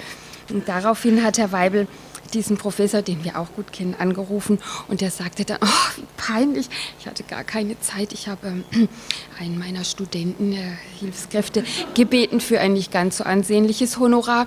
und 0.51 0.69
daraufhin 0.69 1.25
hat 1.25 1.39
Herr 1.39 1.51
Weibel 1.51 1.89
diesen 2.33 2.57
Professor, 2.57 3.03
den 3.03 3.25
wir 3.25 3.39
auch 3.39 3.49
gut 3.55 3.73
kennen, 3.73 3.95
angerufen 3.99 4.59
und 4.89 5.01
der 5.01 5.11
sagte 5.11 5.45
dann, 5.45 5.59
oh, 5.61 5.97
wie 5.97 6.07
peinlich, 6.17 6.69
ich 6.99 7.07
hatte 7.07 7.23
gar 7.25 7.45
keine 7.45 7.79
Zeit, 7.81 8.13
ich 8.13 8.29
habe 8.29 8.47
ähm, 8.47 8.89
einen 9.39 9.59
meiner 9.59 9.85
Studenten, 9.85 10.53
äh, 10.53 10.73
Hilfskräfte, 11.01 11.65
gebeten 11.95 12.41
für 12.41 12.61
ein 12.61 12.73
nicht 12.73 12.93
ganz 12.93 13.19
so 13.19 13.25
ansehnliches 13.25 13.99
Honorar 13.99 14.47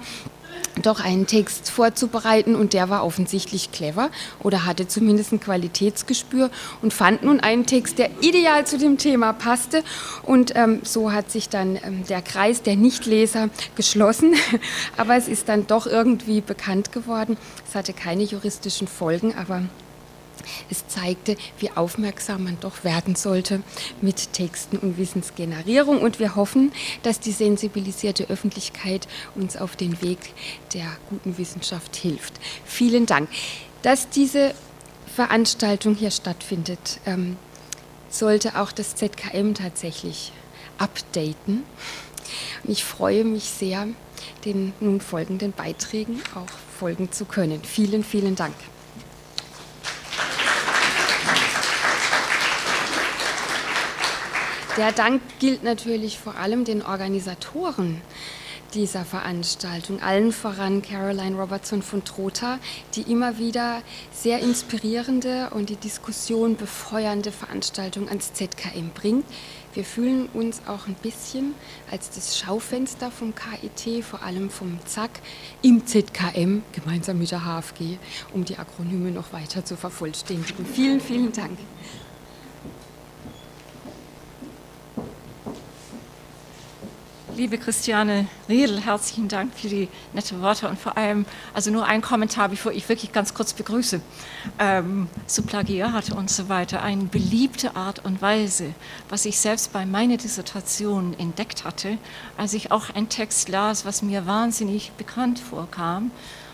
doch 0.81 0.99
einen 0.99 1.27
Text 1.27 1.69
vorzubereiten 1.69 2.55
und 2.55 2.73
der 2.73 2.89
war 2.89 3.05
offensichtlich 3.05 3.71
clever 3.71 4.09
oder 4.43 4.65
hatte 4.65 4.87
zumindest 4.87 5.31
ein 5.31 5.39
Qualitätsgespür 5.39 6.49
und 6.81 6.93
fand 6.93 7.23
nun 7.23 7.39
einen 7.39 7.65
Text, 7.65 7.97
der 7.97 8.09
ideal 8.21 8.65
zu 8.65 8.77
dem 8.77 8.97
Thema 8.97 9.33
passte 9.33 9.83
und 10.23 10.55
ähm, 10.55 10.81
so 10.83 11.11
hat 11.11 11.31
sich 11.31 11.49
dann 11.49 11.77
ähm, 11.83 12.05
der 12.07 12.21
Kreis 12.21 12.61
der 12.61 12.75
Nichtleser 12.75 13.49
geschlossen, 13.75 14.35
aber 14.97 15.15
es 15.15 15.27
ist 15.27 15.49
dann 15.49 15.67
doch 15.67 15.87
irgendwie 15.87 16.41
bekannt 16.41 16.91
geworden. 16.91 17.37
Es 17.67 17.75
hatte 17.75 17.93
keine 17.93 18.23
juristischen 18.23 18.87
Folgen, 18.87 19.33
aber 19.35 19.63
es 20.69 20.87
zeigte, 20.87 21.35
wie 21.59 21.71
aufmerksam 21.71 22.43
man 22.43 22.59
doch 22.59 22.83
werden 22.83 23.15
sollte 23.15 23.61
mit 24.01 24.33
Texten 24.33 24.77
und 24.77 24.97
Wissensgenerierung. 24.97 26.01
Und 26.01 26.19
wir 26.19 26.35
hoffen, 26.35 26.71
dass 27.03 27.19
die 27.19 27.31
sensibilisierte 27.31 28.29
Öffentlichkeit 28.29 29.07
uns 29.35 29.57
auf 29.57 29.75
den 29.75 30.01
Weg 30.01 30.19
der 30.73 30.85
guten 31.09 31.37
Wissenschaft 31.37 31.95
hilft. 31.95 32.33
Vielen 32.65 33.05
Dank. 33.05 33.29
Dass 33.81 34.09
diese 34.09 34.53
Veranstaltung 35.15 35.95
hier 35.95 36.11
stattfindet, 36.11 36.99
ähm, 37.05 37.37
sollte 38.09 38.59
auch 38.59 38.71
das 38.71 38.95
ZKM 38.95 39.53
tatsächlich 39.53 40.31
updaten. 40.77 41.63
Und 42.63 42.69
ich 42.69 42.83
freue 42.83 43.23
mich 43.23 43.45
sehr, 43.45 43.87
den 44.45 44.73
nun 44.79 45.01
folgenden 45.01 45.51
Beiträgen 45.53 46.21
auch 46.35 46.51
folgen 46.79 47.11
zu 47.11 47.25
können. 47.25 47.63
Vielen, 47.63 48.03
vielen 48.03 48.35
Dank. 48.35 48.55
Der 54.77 54.91
Dank 54.91 55.23
gilt 55.39 55.63
natürlich 55.63 56.19
vor 56.19 56.35
allem 56.35 56.63
den 56.63 56.83
Organisatoren 56.83 57.99
dieser 58.75 59.05
Veranstaltung, 59.05 60.03
allen 60.03 60.31
voran 60.31 60.83
Caroline 60.83 61.35
Robertson 61.35 61.81
von 61.81 62.03
Trotha, 62.03 62.59
die 62.93 63.01
immer 63.01 63.39
wieder 63.39 63.81
sehr 64.13 64.39
inspirierende 64.39 65.49
und 65.49 65.71
die 65.71 65.77
Diskussion 65.77 66.57
befeuernde 66.57 67.31
Veranstaltungen 67.31 68.07
ans 68.07 68.33
ZKM 68.33 68.91
bringt. 68.93 69.25
Wir 69.73 69.83
fühlen 69.83 70.29
uns 70.35 70.61
auch 70.67 70.85
ein 70.85 70.95
bisschen 71.01 71.55
als 71.89 72.11
das 72.11 72.37
Schaufenster 72.37 73.09
vom 73.09 73.33
KIT, 73.33 74.03
vor 74.03 74.21
allem 74.21 74.51
vom 74.51 74.77
ZAK, 74.85 75.09
im 75.63 75.87
ZKM, 75.87 76.61
gemeinsam 76.71 77.17
mit 77.17 77.31
der 77.31 77.45
HFG, 77.45 77.97
um 78.31 78.45
die 78.45 78.57
Akronyme 78.57 79.09
noch 79.09 79.33
weiter 79.33 79.65
zu 79.65 79.75
vervollständigen. 79.75 80.67
Vielen, 80.67 81.01
vielen 81.01 81.31
Dank. 81.31 81.57
Liebe 87.37 87.59
Christiane 87.59 88.25
Riedel, 88.49 88.81
herzlichen 88.81 89.27
Dank 89.27 89.53
für 89.53 89.67
die 89.67 89.89
nette 90.13 90.41
Worte 90.41 90.67
und 90.67 90.79
vor 90.79 90.97
allem, 90.97 91.27
also 91.53 91.69
nur 91.69 91.85
ein 91.85 92.01
Kommentar, 92.01 92.49
bevor 92.49 92.71
ich 92.71 92.89
wirklich 92.89 93.11
ganz 93.11 93.35
kurz 93.35 93.53
begrüße. 93.53 94.01
Ähm, 94.57 95.07
zu 95.27 95.43
Plagiat 95.43 96.11
und 96.13 96.31
so 96.31 96.49
weiter, 96.49 96.81
eine 96.81 97.03
beliebte 97.03 97.75
Art 97.75 98.03
und 98.03 98.23
Weise, 98.23 98.73
was 99.09 99.25
ich 99.25 99.37
selbst 99.37 99.71
bei 99.71 99.85
meiner 99.85 100.17
Dissertation 100.17 101.13
entdeckt 101.19 101.63
hatte, 101.63 101.99
als 102.37 102.55
ich 102.55 102.71
auch 102.71 102.89
einen 102.89 103.07
Text 103.07 103.49
las, 103.49 103.85
was 103.85 104.01
mir 104.01 104.25
wahnsinnig 104.25 104.93
bekannt 104.93 105.37
vorkam. 105.37 106.09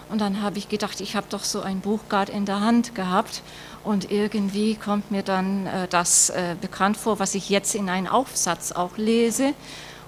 Und 0.10 0.20
dann 0.20 0.42
habe 0.42 0.58
ich 0.58 0.68
gedacht, 0.68 1.00
ich 1.00 1.16
habe 1.16 1.28
doch 1.30 1.46
so 1.46 1.62
ein 1.62 1.80
Buch 1.80 2.02
gerade 2.10 2.34
in 2.34 2.44
der 2.44 2.60
Hand 2.60 2.94
gehabt 2.94 3.42
und 3.86 4.12
irgendwie 4.12 4.76
kommt 4.76 5.12
mir 5.12 5.24
dann 5.24 5.66
äh, 5.66 5.88
das 5.88 6.30
äh, 6.30 6.58
bekannt 6.60 6.98
vor, 6.98 7.20
was 7.20 7.36
ich 7.36 7.48
jetzt 7.48 7.74
in 7.74 7.90
einem 7.90 8.08
Aufsatz 8.08 8.74
auch 8.74 8.98
lese 8.98 9.54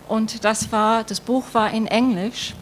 und 0.07 0.43
das 0.43 0.71
war, 0.71 1.03
das 1.03 1.19
Buch 1.19 1.45
war 1.53 1.71
in 1.71 1.87
Englisch, 1.87 2.53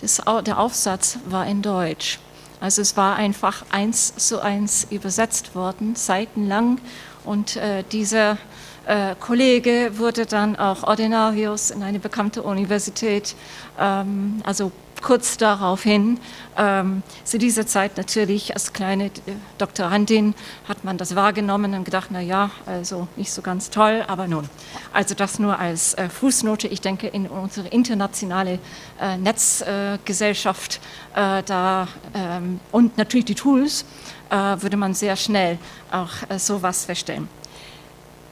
das, 0.00 0.22
der 0.46 0.58
Aufsatz 0.58 1.18
war 1.26 1.46
in 1.46 1.62
Deutsch. 1.62 2.18
Also 2.60 2.82
es 2.82 2.96
war 2.96 3.16
einfach 3.16 3.64
eins 3.70 4.14
zu 4.16 4.40
eins 4.40 4.86
übersetzt 4.90 5.54
worden, 5.54 5.94
seitenlang. 5.94 6.80
Und 7.24 7.56
äh, 7.56 7.84
dieser 7.92 8.38
äh, 8.86 9.14
Kollege 9.20 9.92
wurde 9.98 10.26
dann 10.26 10.56
auch 10.56 10.82
Ordinarius 10.82 11.70
in 11.70 11.82
eine 11.82 11.98
bekannte 11.98 12.42
Universität, 12.42 13.36
ähm, 13.78 14.42
also 14.44 14.72
kurz 15.02 15.36
daraufhin, 15.36 16.18
ähm, 16.56 17.02
zu 17.24 17.38
dieser 17.38 17.66
Zeit 17.66 17.96
natürlich 17.96 18.52
als 18.54 18.72
kleine 18.72 19.06
äh, 19.06 19.10
Doktorandin 19.58 20.34
hat 20.68 20.84
man 20.84 20.98
das 20.98 21.14
wahrgenommen 21.14 21.74
und 21.74 21.84
gedacht, 21.84 22.08
na 22.10 22.20
ja, 22.20 22.50
also 22.66 23.08
nicht 23.16 23.32
so 23.32 23.42
ganz 23.42 23.70
toll, 23.70 24.04
aber 24.06 24.26
nun. 24.26 24.48
Also 24.92 25.14
das 25.14 25.38
nur 25.38 25.58
als 25.58 25.94
äh, 25.94 26.08
Fußnote. 26.08 26.68
Ich 26.68 26.80
denke, 26.80 27.06
in 27.06 27.26
unsere 27.26 27.68
internationale 27.68 28.58
äh, 29.00 29.16
Netzgesellschaft 29.16 30.80
äh, 31.14 31.42
da 31.44 31.88
ähm, 32.14 32.60
und 32.72 32.98
natürlich 32.98 33.26
die 33.26 33.34
Tools 33.34 33.84
äh, 34.30 34.34
würde 34.34 34.76
man 34.76 34.94
sehr 34.94 35.16
schnell 35.16 35.58
auch 35.90 36.10
äh, 36.28 36.38
sowas 36.38 36.84
feststellen. 36.84 37.28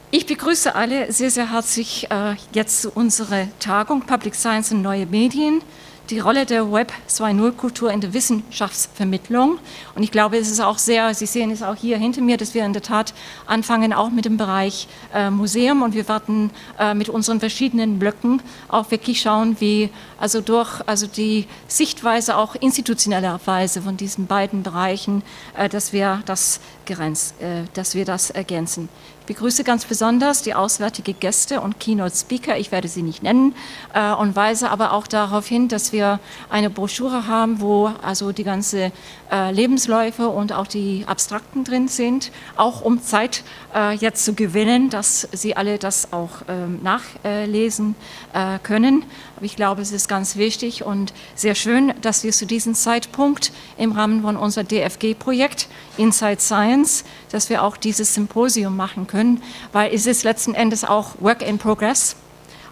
Ich 0.09 0.25
begrüße 0.25 0.73
alle 0.73 1.11
sehr, 1.11 1.29
sehr 1.29 1.51
herzlich 1.51 2.07
jetzt 2.53 2.81
zu 2.81 2.91
unserer 2.91 3.47
Tagung 3.59 4.03
Public 4.03 4.35
Science 4.35 4.71
und 4.71 4.81
neue 4.81 5.05
Medien 5.05 5.61
die 6.09 6.19
Rolle 6.19 6.45
der 6.45 6.71
Web 6.71 6.91
2.0-Kultur 7.09 7.91
in 7.91 8.01
der 8.01 8.13
Wissenschaftsvermittlung. 8.13 9.59
Und 9.95 10.03
ich 10.03 10.11
glaube, 10.11 10.37
es 10.37 10.49
ist 10.49 10.59
auch 10.59 10.77
sehr, 10.77 11.13
Sie 11.13 11.25
sehen 11.25 11.51
es 11.51 11.61
auch 11.61 11.75
hier 11.75 11.97
hinter 11.97 12.21
mir, 12.21 12.37
dass 12.37 12.53
wir 12.53 12.65
in 12.65 12.73
der 12.73 12.81
Tat 12.81 13.13
anfangen, 13.45 13.93
auch 13.93 14.09
mit 14.09 14.25
dem 14.25 14.37
Bereich 14.37 14.87
äh, 15.13 15.29
Museum 15.29 15.81
und 15.81 15.93
wir 15.93 16.07
werden 16.07 16.51
äh, 16.79 16.93
mit 16.93 17.09
unseren 17.09 17.39
verschiedenen 17.39 17.99
Blöcken 17.99 18.41
auch 18.69 18.89
wirklich 18.91 19.21
schauen, 19.21 19.57
wie 19.59 19.89
also 20.17 20.41
durch 20.41 20.81
also 20.85 21.07
die 21.07 21.45
Sichtweise 21.67 22.37
auch 22.37 22.55
institutionellerweise 22.55 23.81
von 23.81 23.97
diesen 23.97 24.27
beiden 24.27 24.63
Bereichen, 24.63 25.23
äh, 25.57 25.67
dass 25.67 25.93
wir 25.93 26.21
das, 26.25 26.59
grenz, 26.85 27.33
äh, 27.39 27.63
dass 27.73 27.95
wir 27.95 28.05
das 28.05 28.29
ergänzen 28.29 28.89
begrüße 29.27 29.63
ganz 29.63 29.85
besonders 29.85 30.41
die 30.41 30.55
auswärtige 30.55 31.13
Gäste 31.13 31.61
und 31.61 31.79
Keynote-Speaker, 31.79 32.57
ich 32.57 32.71
werde 32.71 32.87
sie 32.87 33.03
nicht 33.03 33.21
nennen, 33.21 33.53
äh, 33.93 34.13
und 34.13 34.35
weise 34.35 34.71
aber 34.71 34.93
auch 34.93 35.05
darauf 35.05 35.45
hin, 35.45 35.67
dass 35.67 35.91
wir 35.91 36.19
eine 36.49 36.69
Broschüre 36.69 37.27
haben, 37.27 37.61
wo 37.61 37.91
also 38.01 38.31
die 38.31 38.45
ganze 38.45 38.91
äh, 39.31 39.51
Lebensläufe 39.51 40.29
und 40.29 40.53
auch 40.53 40.65
die 40.65 41.03
Abstrakten 41.05 41.63
drin 41.63 41.89
sind, 41.89 42.31
auch 42.55 42.81
um 42.81 43.03
Zeit 43.03 43.43
äh, 43.75 43.93
jetzt 43.95 44.23
zu 44.25 44.33
gewinnen, 44.33 44.89
dass 44.89 45.27
Sie 45.33 45.55
alle 45.55 45.77
das 45.77 46.13
auch 46.13 46.43
ähm, 46.47 46.79
nachlesen 46.81 47.95
äh, 48.33 48.59
können. 48.59 49.03
Ich 49.39 49.55
glaube, 49.55 49.83
es 49.83 49.91
ist 49.91 50.09
ganz 50.09 50.35
wichtig 50.35 50.83
und 50.83 51.13
sehr 51.35 51.53
schön, 51.53 51.93
dass 52.01 52.23
wir 52.23 52.31
zu 52.31 52.47
diesem 52.47 52.73
Zeitpunkt 52.73 53.51
im 53.77 53.91
Rahmen 53.91 54.23
von 54.23 54.35
unser 54.35 54.63
DFG-Projekt 54.63 55.67
Inside 55.97 56.39
Science, 56.39 57.03
dass 57.31 57.51
wir 57.51 57.61
auch 57.61 57.77
dieses 57.77 58.15
Symposium 58.15 58.75
machen 58.75 59.05
können, 59.05 59.43
weil 59.73 59.93
es 59.93 60.07
ist 60.07 60.23
letzten 60.23 60.55
Endes 60.55 60.83
auch 60.83 61.11
Work 61.19 61.43
in 61.43 61.59
Progress. 61.59 62.15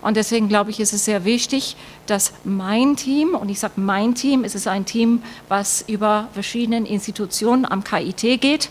Und 0.01 0.17
deswegen 0.17 0.47
glaube 0.49 0.71
ich, 0.71 0.79
ist 0.79 0.93
es 0.93 1.05
sehr 1.05 1.23
wichtig, 1.23 1.75
dass 2.07 2.33
mein 2.43 2.95
Team, 2.95 3.35
und 3.35 3.49
ich 3.49 3.59
sage 3.59 3.79
mein 3.79 4.15
Team, 4.15 4.43
es 4.43 4.55
ist 4.55 4.67
ein 4.67 4.85
Team, 4.85 5.21
was 5.47 5.83
über 5.87 6.29
verschiedene 6.33 6.87
Institutionen 6.87 7.65
am 7.65 7.83
KIT 7.83 8.41
geht, 8.41 8.69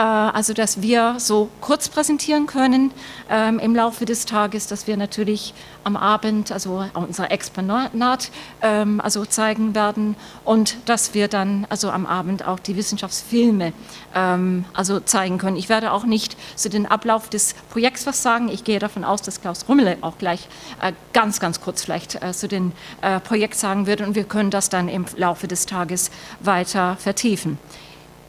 also 0.00 0.54
dass 0.54 0.82
wir 0.82 1.16
so 1.18 1.48
kurz 1.60 1.88
präsentieren 1.88 2.46
können 2.46 2.92
ähm, 3.30 3.58
im 3.58 3.74
Laufe 3.74 4.04
des 4.04 4.26
Tages, 4.26 4.66
dass 4.66 4.86
wir 4.86 4.96
natürlich 4.96 5.54
am 5.84 5.96
Abend, 5.96 6.50
also 6.50 6.84
unser 6.94 7.30
Exponat, 7.30 8.30
ähm, 8.62 9.00
also 9.00 9.24
zeigen 9.24 9.74
werden 9.74 10.16
und 10.44 10.76
dass 10.86 11.14
wir 11.14 11.28
dann 11.28 11.66
also 11.68 11.90
am 11.90 12.06
Abend 12.06 12.46
auch 12.46 12.58
die 12.58 12.76
Wissenschaftsfilme 12.76 13.72
ähm, 14.14 14.64
also 14.72 15.00
zeigen 15.00 15.38
können. 15.38 15.56
Ich 15.56 15.68
werde 15.68 15.92
auch 15.92 16.04
nicht 16.04 16.36
zu 16.56 16.68
den 16.68 16.86
Ablauf 16.86 17.28
des 17.28 17.54
Projekts 17.70 18.06
was 18.06 18.22
sagen. 18.22 18.48
Ich 18.48 18.64
gehe 18.64 18.78
davon 18.78 19.04
aus, 19.04 19.22
dass 19.22 19.40
Klaus 19.40 19.66
Rummele 19.68 19.98
auch 20.00 20.18
gleich 20.18 20.48
äh, 20.80 20.92
ganz, 21.12 21.40
ganz 21.40 21.60
kurz 21.60 21.82
vielleicht 21.82 22.22
äh, 22.22 22.32
zu 22.32 22.48
dem 22.48 22.72
äh, 23.02 23.20
Projekt 23.20 23.54
sagen 23.54 23.86
wird 23.86 24.00
und 24.00 24.14
wir 24.14 24.24
können 24.24 24.50
das 24.50 24.68
dann 24.68 24.88
im 24.88 25.04
Laufe 25.16 25.46
des 25.46 25.66
Tages 25.66 26.10
weiter 26.40 26.96
vertiefen. 26.96 27.58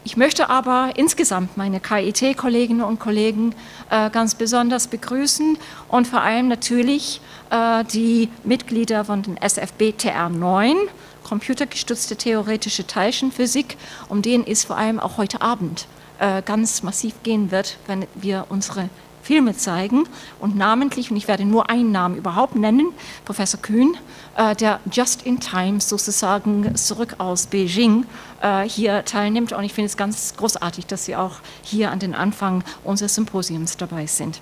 Ich 0.06 0.18
möchte 0.18 0.52
aber 0.52 0.92
insgesamt 0.98 1.58
meine 1.58 1.80
KIT-Kolleginnen 1.80 2.84
und 2.84 3.00
Kollegen 3.00 3.56
äh, 3.90 4.12
ganz 4.12 4.36
besonders 4.36 4.86
begrüßen 4.86 5.58
und 5.88 6.06
vor 6.08 6.22
allem 6.22 6.48
natürlich 6.48 7.22
äh, 7.50 7.84
die 7.86 8.30
Mitglieder 8.44 9.04
von 9.06 9.24
den 9.24 9.36
SFB 9.36 9.96
TR9, 9.98 10.76
computergestützte 11.24 12.18
theoretische 12.18 12.86
Teilchenphysik, 12.86 13.78
um 14.08 14.22
den 14.22 14.46
es 14.46 14.64
vor 14.64 14.78
allem 14.78 15.00
auch 15.00 15.18
heute 15.18 15.42
Abend 15.42 15.88
äh, 16.20 16.44
ganz 16.44 16.84
massiv 16.84 17.16
gehen 17.24 17.50
wird, 17.50 17.78
wenn 17.88 18.06
wir 18.14 18.46
unsere 18.50 18.90
Filme 19.26 19.58
zeigen 19.58 20.04
und 20.40 20.56
namentlich, 20.56 21.10
und 21.10 21.18
ich 21.18 21.28
werde 21.28 21.46
nur 21.46 21.68
einen 21.72 21.92
Namen 21.92 22.16
überhaupt 22.16 22.56
nennen, 22.56 22.94
Professor 23.26 23.60
Kühn, 23.60 23.98
äh, 24.38 24.56
der 24.56 24.80
just 24.92 25.24
in 25.24 25.40
time 25.40 25.82
sozusagen 25.82 26.76
zurück 26.76 27.16
aus 27.18 27.48
Beijing 27.48 28.06
äh, 28.42 28.70
hier 28.70 29.04
teilnimmt. 29.04 29.52
Und 29.52 29.64
ich 29.64 29.74
finde 29.74 29.88
es 29.88 29.98
ganz 29.98 30.36
großartig, 30.38 30.86
dass 30.86 31.06
Sie 31.06 31.16
auch 31.16 31.38
hier 31.64 31.90
an 31.90 31.98
den 31.98 32.14
Anfang 32.14 32.64
unseres 32.84 33.16
Symposiums 33.16 33.78
dabei 33.78 34.06
sind. 34.06 34.42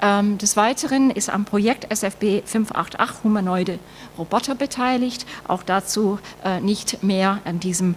Ähm, 0.00 0.38
des 0.38 0.56
Weiteren 0.56 1.10
ist 1.10 1.28
am 1.28 1.44
Projekt 1.44 1.90
SFB 1.90 2.42
588 2.44 3.24
Humanoide 3.24 3.80
Roboter 4.16 4.54
beteiligt. 4.54 5.26
Auch 5.48 5.64
dazu 5.64 6.20
äh, 6.44 6.60
nicht 6.60 7.02
mehr 7.02 7.40
in 7.44 7.58
diesem 7.58 7.96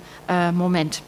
Moment 0.54 1.04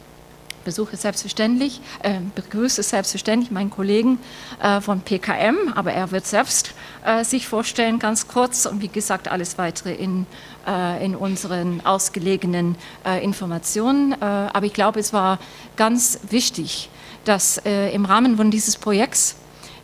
besuche 0.65 0.97
selbstverständlich, 0.97 1.79
äh, 2.03 2.19
begrüße 2.35 2.83
selbstverständlich 2.83 3.51
meinen 3.51 3.69
Kollegen 3.69 4.19
äh, 4.61 4.81
von 4.81 4.99
PKM, 4.99 5.71
aber 5.75 5.93
er 5.93 6.11
wird 6.11 6.25
selbst 6.25 6.73
äh, 7.05 7.23
sich 7.23 7.47
vorstellen, 7.47 7.99
ganz 7.99 8.27
kurz 8.27 8.65
und 8.65 8.81
wie 8.81 8.89
gesagt, 8.89 9.29
alles 9.29 9.57
weitere 9.57 9.93
in, 9.93 10.25
äh, 10.67 11.05
in 11.05 11.15
unseren 11.15 11.85
ausgelegenen 11.85 12.75
äh, 13.05 13.23
Informationen. 13.23 14.11
Äh, 14.13 14.25
aber 14.25 14.65
ich 14.65 14.73
glaube, 14.73 14.99
es 14.99 15.13
war 15.13 15.39
ganz 15.77 16.19
wichtig, 16.29 16.89
dass 17.23 17.57
im 17.57 18.05
Rahmen 18.05 18.37
von 18.37 18.51
dieses 18.51 18.77
Projekts 18.77 19.35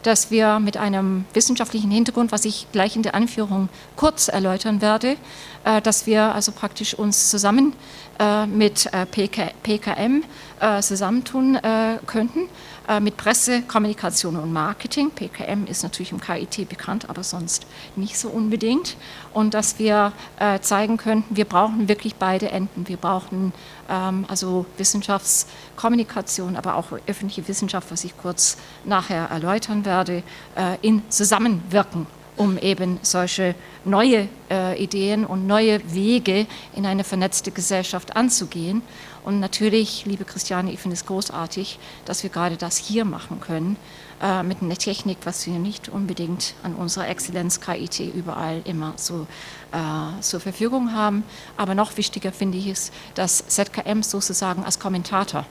dass 0.04 0.32
wir 0.32 0.60
mit 0.60 0.78
einem 0.78 1.26
wissenschaftlichen 1.34 1.92
Hintergrund, 1.92 2.32
was 2.32 2.46
ich 2.46 2.68
gleich 2.72 2.96
in 2.96 3.04
der 3.04 3.16
Anführung 3.16 3.70
kurz 3.96 4.28
erläutern 4.28 4.82
werde, 4.82 5.16
dass 5.84 6.08
wir 6.08 6.34
also 6.34 6.52
praktisch 6.52 6.94
uns 6.94 7.30
zusammen 7.30 7.74
mit 8.48 8.90
PKM 9.12 10.24
äh, 10.60 10.82
zusammentun 10.82 11.56
äh, 11.56 11.98
könnten. 12.06 12.42
äh, 12.42 12.48
mit 13.00 13.16
Presse, 13.16 13.62
Kommunikation 13.62 14.36
und 14.36 14.52
Marketing. 14.52 15.12
PKM 15.12 15.66
ist 15.68 15.84
natürlich 15.84 16.12
im 16.12 16.20
KIT 16.20 16.68
bekannt, 16.68 17.10
aber 17.10 17.24
sonst 17.24 17.66
nicht 17.96 18.18
so 18.18 18.30
unbedingt. 18.30 18.98
Und 19.34 19.54
dass 19.54 19.80
wir 19.80 20.12
äh, 20.40 20.60
zeigen 20.60 20.98
könnten, 20.98 21.36
wir 21.36 21.46
brauchen 21.46 21.88
wirklich 21.88 22.16
beide 22.16 22.50
Enden. 22.50 22.88
Wir 22.88 22.98
brauchen 22.98 23.54
ähm, 23.90 24.26
also 24.28 24.66
Wissenschaftskommunikation, 24.78 26.56
aber 26.56 26.76
auch 26.76 26.88
öffentliche 27.08 27.48
Wissenschaft, 27.48 27.92
was 27.92 28.04
ich 28.04 28.18
kurz 28.18 28.58
nachher 28.84 29.30
erläutern 29.30 29.86
werde, 29.86 30.24
äh, 30.56 30.78
in 30.82 31.04
Zusammenwirken 31.10 32.08
um 32.38 32.58
eben 32.58 32.98
solche 33.04 33.56
neue 33.86 34.28
äh, 34.50 34.82
Ideen 34.82 35.26
und 35.26 35.48
neue 35.48 35.80
Wege 35.94 36.48
in 36.76 36.86
eine 36.86 37.04
vernetzte 37.04 37.52
Gesellschaft 37.52 38.16
anzugehen. 38.16 38.82
Und 39.24 39.40
natürlich, 39.40 40.06
liebe 40.06 40.26
Christiane, 40.26 40.72
ich 40.72 40.80
finde 40.80 40.96
es 40.96 41.06
großartig, 41.06 41.80
dass 42.06 42.24
wir 42.24 42.30
gerade 42.30 42.58
das 42.58 42.78
hier 42.78 43.06
machen 43.06 43.40
können, 43.40 43.78
äh, 44.22 44.44
mit 44.44 44.62
einer 44.62 44.76
Technik, 44.76 45.18
was 45.26 45.46
wir 45.46 45.54
nicht 45.54 45.90
unbedingt 45.90 46.56
an 46.64 46.76
unserer 46.76 47.08
Exzellenz 47.08 47.60
KIT 47.60 48.00
überall 48.00 48.62
immer 48.66 48.94
so 48.96 49.28
äh, 49.72 50.22
zur 50.22 50.40
Verfügung 50.40 50.94
haben. 50.94 51.24
Aber 51.58 51.76
noch 51.76 51.98
wichtiger 51.98 52.32
finde 52.32 52.58
ich 52.58 52.68
es, 52.68 52.92
dass 53.16 53.48
ZKM 53.48 54.02
sozusagen 54.02 54.64
als 54.64 54.80
Kommentator 54.80 55.46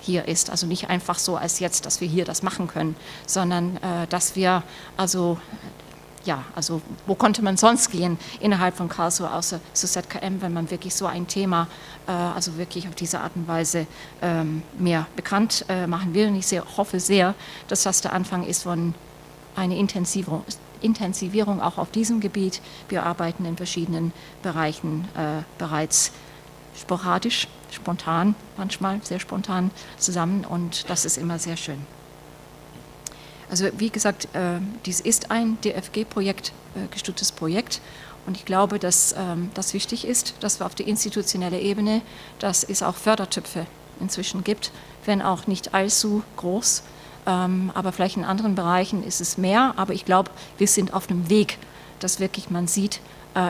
hier 0.00 0.28
ist. 0.28 0.50
Also 0.50 0.66
nicht 0.66 0.90
einfach 0.90 1.18
so 1.18 1.36
als 1.36 1.60
jetzt, 1.60 1.86
dass 1.86 2.00
wir 2.00 2.08
hier 2.08 2.24
das 2.24 2.42
machen 2.42 2.68
können, 2.68 2.96
sondern 3.26 3.76
äh, 3.76 4.06
dass 4.08 4.36
wir 4.36 4.62
also 4.96 5.38
ja, 6.24 6.44
also 6.54 6.80
wo 7.06 7.14
konnte 7.14 7.42
man 7.42 7.56
sonst 7.56 7.90
gehen 7.90 8.18
innerhalb 8.40 8.76
von 8.76 8.88
Karlsruhe 8.88 9.32
außer 9.32 9.60
zu 9.72 9.86
ZKM, 9.86 10.40
wenn 10.40 10.52
man 10.52 10.70
wirklich 10.70 10.94
so 10.94 11.06
ein 11.06 11.26
Thema, 11.26 11.68
äh, 12.06 12.12
also 12.12 12.56
wirklich 12.56 12.88
auf 12.88 12.94
diese 12.94 13.20
Art 13.20 13.32
und 13.36 13.48
Weise 13.48 13.86
ähm, 14.22 14.62
mehr 14.78 15.06
bekannt 15.16 15.64
äh, 15.68 15.86
machen 15.86 16.14
will. 16.14 16.28
Und 16.28 16.36
ich 16.36 16.46
sehr, 16.46 16.64
hoffe 16.76 17.00
sehr, 17.00 17.34
dass 17.68 17.82
das 17.82 18.00
der 18.00 18.12
Anfang 18.12 18.44
ist 18.44 18.62
von 18.62 18.94
einer 19.56 19.76
Intensivierung, 19.76 20.44
Intensivierung 20.80 21.62
auch 21.62 21.78
auf 21.78 21.90
diesem 21.90 22.20
Gebiet. 22.20 22.60
Wir 22.88 23.04
arbeiten 23.04 23.44
in 23.44 23.56
verschiedenen 23.56 24.12
Bereichen 24.42 25.08
äh, 25.16 25.42
bereits 25.58 26.12
sporadisch, 26.76 27.48
spontan, 27.70 28.34
manchmal 28.56 29.00
sehr 29.02 29.20
spontan 29.20 29.70
zusammen 29.96 30.44
und 30.44 30.88
das 30.90 31.04
ist 31.04 31.18
immer 31.18 31.38
sehr 31.38 31.56
schön. 31.56 31.86
Also 33.50 33.66
wie 33.76 33.90
gesagt, 33.90 34.28
äh, 34.34 34.58
dies 34.86 35.00
ist 35.00 35.30
ein 35.30 35.58
DFG-Projekt, 35.62 36.52
äh, 36.74 36.88
gestütztes 36.90 37.32
Projekt. 37.32 37.80
Und 38.26 38.36
ich 38.36 38.44
glaube, 38.44 38.78
dass 38.78 39.14
ähm, 39.18 39.50
das 39.54 39.74
wichtig 39.74 40.06
ist, 40.06 40.34
dass 40.40 40.60
wir 40.60 40.66
auf 40.66 40.74
der 40.74 40.86
institutionellen 40.86 41.60
Ebene, 41.60 42.00
dass 42.38 42.64
es 42.64 42.82
auch 42.82 42.94
Fördertöpfe 42.94 43.66
inzwischen 44.00 44.44
gibt, 44.44 44.72
wenn 45.04 45.20
auch 45.20 45.46
nicht 45.46 45.74
allzu 45.74 46.22
groß. 46.36 46.82
Ähm, 47.26 47.70
aber 47.74 47.92
vielleicht 47.92 48.16
in 48.16 48.24
anderen 48.24 48.54
Bereichen 48.54 49.04
ist 49.04 49.20
es 49.20 49.36
mehr. 49.36 49.74
Aber 49.76 49.92
ich 49.92 50.04
glaube, 50.04 50.30
wir 50.58 50.68
sind 50.68 50.94
auf 50.94 51.06
dem 51.06 51.28
Weg, 51.28 51.58
dass 52.00 52.20
wirklich 52.20 52.50
man 52.50 52.66
sieht, 52.66 53.00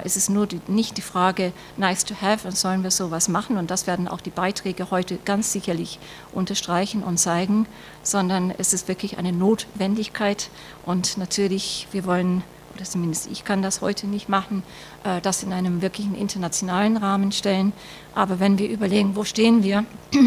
es 0.05 0.16
ist 0.16 0.31
nur 0.31 0.47
die, 0.47 0.61
nicht 0.66 0.97
die 0.97 1.03
Frage 1.03 1.53
nice 1.77 2.05
to 2.05 2.14
have 2.20 2.49
und 2.49 2.57
sollen 2.57 2.83
wir 2.83 2.90
sowas 2.90 3.29
machen 3.29 3.59
und 3.59 3.70
das 3.70 3.87
werden 3.87 4.09
auch 4.09 4.23
die 4.23 4.31
Beiträge 4.31 4.90
heute 4.90 5.18
ganz 5.25 5.53
sicherlich 5.53 5.99
unterstreichen 6.33 7.03
und 7.03 7.18
zeigen, 7.18 7.66
sondern 8.03 8.51
es 8.57 8.73
ist 8.73 8.88
wirklich 8.88 9.18
eine 9.18 9.33
Notwendigkeit 9.33 10.49
und 10.87 11.18
natürlich, 11.18 11.87
wir 11.92 12.07
wollen 12.07 12.42
oder 12.75 12.85
zumindest 12.85 13.29
ich 13.31 13.44
kann 13.44 13.62
das 13.62 13.81
heute 13.81 14.07
nicht 14.07 14.29
machen, 14.29 14.62
äh, 15.05 15.20
das 15.20 15.42
in 15.42 15.53
einem 15.53 15.83
wirklichen 15.83 16.14
internationalen 16.14 16.97
Rahmen 16.97 17.33
stellen. 17.33 17.73
Aber 18.14 18.40
wenn 18.40 18.59
wir 18.59 18.68
überlegen, 18.68 19.16
wo 19.16 19.25
stehen 19.25 19.62
wir, 19.62 19.85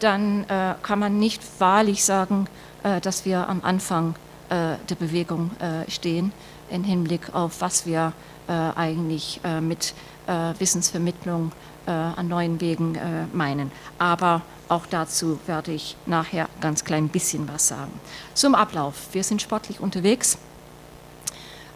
dann 0.00 0.44
äh, 0.44 0.74
kann 0.82 0.98
man 0.98 1.18
nicht 1.18 1.42
wahrlich 1.58 2.04
sagen, 2.04 2.46
äh, 2.82 3.00
dass 3.00 3.24
wir 3.24 3.48
am 3.48 3.60
Anfang 3.62 4.14
äh, 4.48 4.76
der 4.88 4.94
Bewegung 4.98 5.50
äh, 5.58 5.90
stehen 5.90 6.32
im 6.70 6.84
Hinblick 6.84 7.34
auf, 7.34 7.60
was 7.60 7.86
wir 7.86 8.12
äh, 8.39 8.39
eigentlich 8.52 9.40
äh, 9.44 9.60
mit 9.60 9.94
äh, 10.26 10.58
Wissensvermittlung 10.58 11.52
äh, 11.86 11.90
an 11.90 12.28
neuen 12.28 12.60
Wegen 12.60 12.94
äh, 12.94 13.26
meinen. 13.32 13.70
Aber 13.98 14.42
auch 14.68 14.86
dazu 14.86 15.40
werde 15.46 15.72
ich 15.72 15.96
nachher 16.06 16.48
ganz 16.60 16.84
klein 16.84 17.08
bisschen 17.08 17.48
was 17.48 17.68
sagen. 17.68 17.92
Zum 18.34 18.54
Ablauf. 18.54 19.08
Wir 19.12 19.24
sind 19.24 19.42
sportlich 19.42 19.80
unterwegs. 19.80 20.38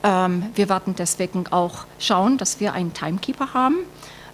Ähm, 0.04 0.50
wir 0.54 0.68
werden 0.68 0.94
deswegen 0.96 1.46
auch 1.48 1.86
schauen, 1.98 2.38
dass 2.38 2.60
wir 2.60 2.72
einen 2.72 2.92
Timekeeper 2.92 3.54
haben. 3.54 3.78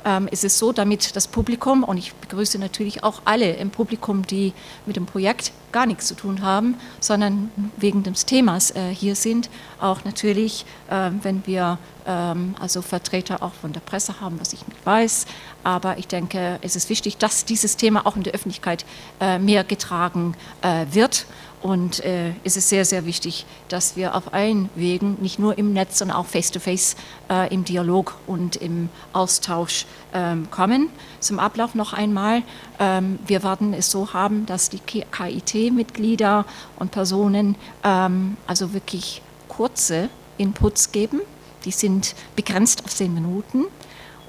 Ähm, 0.05 0.29
es 0.31 0.45
ist 0.45 0.59
so, 0.59 0.73
damit 0.73 1.15
das 1.17 1.29
Publikum, 1.29 1.85
und 1.85 1.99
ich 1.99 2.15
begrüße 2.15 2.59
natürlich 2.59 3.05
auch 3.05 3.23
alle 3.25 3.53
im 3.55 3.71
Publikum, 3.71 4.27
die 4.27 4.53
mit 4.87 4.97
dem 4.97 5.07
Projekt 5.07 5.53
gar 5.73 5.87
nichts 5.87 6.07
zu 6.07 6.15
tun 6.15 6.43
haben, 6.43 6.77
sondern 7.01 7.51
wegen 7.77 8.03
des 8.03 8.27
Themas 8.27 8.71
äh, 8.73 8.93
hier 8.93 9.15
sind, 9.15 9.51
auch 9.81 10.05
natürlich, 10.05 10.65
äh, 10.89 11.11
wenn 11.23 11.47
wir 11.47 11.79
ähm, 12.07 12.55
also 12.59 12.83
Vertreter 12.83 13.43
auch 13.43 13.53
von 13.53 13.73
der 13.73 13.81
Presse 13.81 14.21
haben, 14.21 14.41
was 14.41 14.53
ich 14.53 14.67
nicht 14.67 14.85
weiß, 14.85 15.27
aber 15.63 15.99
ich 15.99 16.09
denke, 16.09 16.59
es 16.63 16.77
ist 16.77 16.89
wichtig, 16.89 17.19
dass 17.19 17.45
dieses 17.45 17.77
Thema 17.77 18.07
auch 18.07 18.17
in 18.17 18.23
der 18.23 18.33
Öffentlichkeit 18.33 18.85
äh, 19.21 19.39
mehr 19.39 19.65
getragen 19.65 20.35
äh, 20.63 20.87
wird 20.91 21.27
und 21.63 22.03
äh, 22.05 22.33
es 22.43 22.57
ist 22.57 22.71
sehr, 22.71 22.85
sehr 22.85 23.05
wichtig, 23.05 23.45
dass 23.69 23.95
wir 23.95 24.15
auf 24.15 24.33
allen 24.33 24.71
Wegen, 24.75 25.19
nicht 25.21 25.39
nur 25.39 25.59
im 25.59 25.73
Netz, 25.75 25.99
sondern 25.99 26.17
auch 26.17 26.27
face-to-face 26.27 26.97
-face, 27.29 27.47
äh, 27.47 27.55
im 27.55 27.65
Dialog 27.65 28.15
und 28.27 28.57
im 28.57 28.89
Austausch 29.13 29.85
ähm, 30.15 30.51
kommen. 30.51 30.89
Zum 31.21 31.39
Ablauf 31.39 31.75
noch 31.75 31.93
einmal. 31.93 32.43
Ähm, 32.79 33.19
wir 33.27 33.43
werden 33.43 33.75
es 33.75 33.91
so 33.91 34.15
haben, 34.15 34.47
dass 34.47 34.71
die 34.71 34.81
KIT-Mitglieder 34.81 36.47
und 36.77 36.93
Personen 36.93 37.57
ähm, 37.85 38.39
also 38.47 38.73
wirklich 38.73 39.21
kurze 39.49 40.09
Inputs 40.39 40.93
geben. 40.93 41.21
Die 41.67 41.73
sind 41.73 42.15
begrenzt 42.37 42.85
auf 42.87 42.95
zehn 42.95 43.13
Minuten 43.13 43.67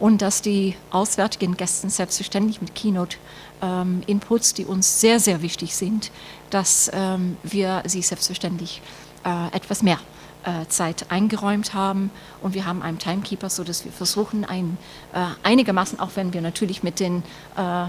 und 0.02 0.24
dass 0.24 0.42
die 0.42 0.76
auswärtigen 0.90 1.56
Gäste 1.56 1.90
selbstverständlich 1.90 2.60
mit 2.60 2.74
Keynote 2.76 3.18
ähm, 3.62 4.02
die 4.08 4.66
uns 4.66 5.00
sehr, 5.00 5.20
sehr 5.20 5.44
wichtig 5.44 5.76
sind, 5.76 6.12
dass 6.50 6.90
ähm, 6.92 7.38
wir 7.44 7.84
sie 7.86 8.02
selbstverständlich 8.02 8.82
äh, 9.24 9.56
etwas 9.56 9.84
mehr 9.84 10.00
äh, 10.44 10.66
Zeit 10.68 11.12
eingeräumt 11.12 11.76
haben. 11.76 12.10
Und 12.42 12.56
wir 12.56 12.66
haben 12.66 12.82
einen 12.82 12.98
Timekeeper, 12.98 13.52
so 13.52 13.64
dass 13.64 13.86
wir 13.86 13.92
versuchen, 13.92 14.44
ein, 14.44 14.80
äh, 15.14 15.20
einigermaßen, 15.44 16.00
auch 16.00 16.12
wenn 16.16 16.34
wir 16.34 16.42
natürlich 16.42 16.82
mit 16.82 17.00
den 17.00 17.22
äh, 17.56 17.86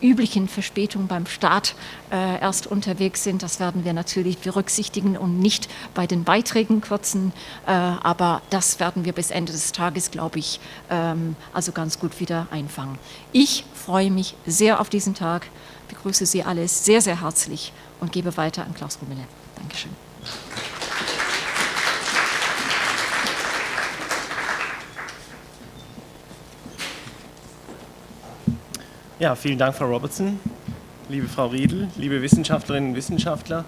üblichen 0.00 0.48
Verspätungen 0.48 1.08
beim 1.08 1.26
Start 1.26 1.74
äh, 2.10 2.40
erst 2.40 2.66
unterwegs 2.66 3.24
sind. 3.24 3.42
Das 3.42 3.60
werden 3.60 3.84
wir 3.84 3.92
natürlich 3.92 4.38
berücksichtigen 4.38 5.16
und 5.16 5.38
nicht 5.38 5.68
bei 5.94 6.06
den 6.06 6.24
Beiträgen 6.24 6.80
kürzen. 6.80 7.32
Äh, 7.66 7.70
aber 7.70 8.42
das 8.50 8.80
werden 8.80 9.04
wir 9.04 9.12
bis 9.12 9.30
Ende 9.30 9.52
des 9.52 9.72
Tages, 9.72 10.10
glaube 10.10 10.38
ich, 10.38 10.60
ähm, 10.90 11.36
also 11.52 11.72
ganz 11.72 11.98
gut 11.98 12.20
wieder 12.20 12.46
einfangen. 12.50 12.98
Ich 13.32 13.64
freue 13.74 14.10
mich 14.10 14.34
sehr 14.46 14.80
auf 14.80 14.88
diesen 14.88 15.14
Tag, 15.14 15.46
begrüße 15.88 16.26
Sie 16.26 16.42
alle 16.42 16.68
sehr, 16.68 17.00
sehr 17.00 17.20
herzlich 17.20 17.72
und 18.00 18.12
gebe 18.12 18.36
weiter 18.36 18.64
an 18.64 18.74
Klaus 18.74 18.98
Rummele. 19.00 19.26
Dankeschön. 19.56 19.90
Ja, 29.20 29.34
vielen 29.34 29.58
Dank, 29.58 29.74
Frau 29.74 29.84
Robertson, 29.84 30.40
liebe 31.10 31.28
Frau 31.28 31.48
Riedel, 31.48 31.88
liebe 31.98 32.22
Wissenschaftlerinnen 32.22 32.92
und 32.92 32.96
Wissenschaftler, 32.96 33.66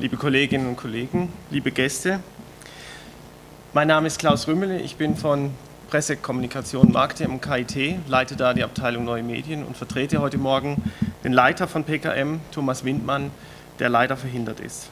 liebe 0.00 0.16
Kolleginnen 0.16 0.66
und 0.66 0.74
Kollegen, 0.74 1.32
liebe 1.48 1.70
Gäste. 1.70 2.18
Mein 3.72 3.86
Name 3.86 4.08
ist 4.08 4.18
Klaus 4.18 4.48
Rümmele, 4.48 4.80
ich 4.80 4.96
bin 4.96 5.14
von 5.14 5.52
Presse, 5.90 6.16
Kommunikation, 6.16 6.90
Marketing 6.90 7.30
am 7.30 7.40
KIT, 7.40 8.00
leite 8.08 8.34
da 8.34 8.52
die 8.52 8.64
Abteilung 8.64 9.04
Neue 9.04 9.22
Medien 9.22 9.62
und 9.62 9.76
vertrete 9.76 10.20
heute 10.20 10.38
Morgen 10.38 10.82
den 11.22 11.32
Leiter 11.32 11.68
von 11.68 11.84
PKM, 11.84 12.40
Thomas 12.50 12.84
Windmann, 12.84 13.30
der 13.78 13.90
leider 13.90 14.16
verhindert 14.16 14.58
ist. 14.58 14.88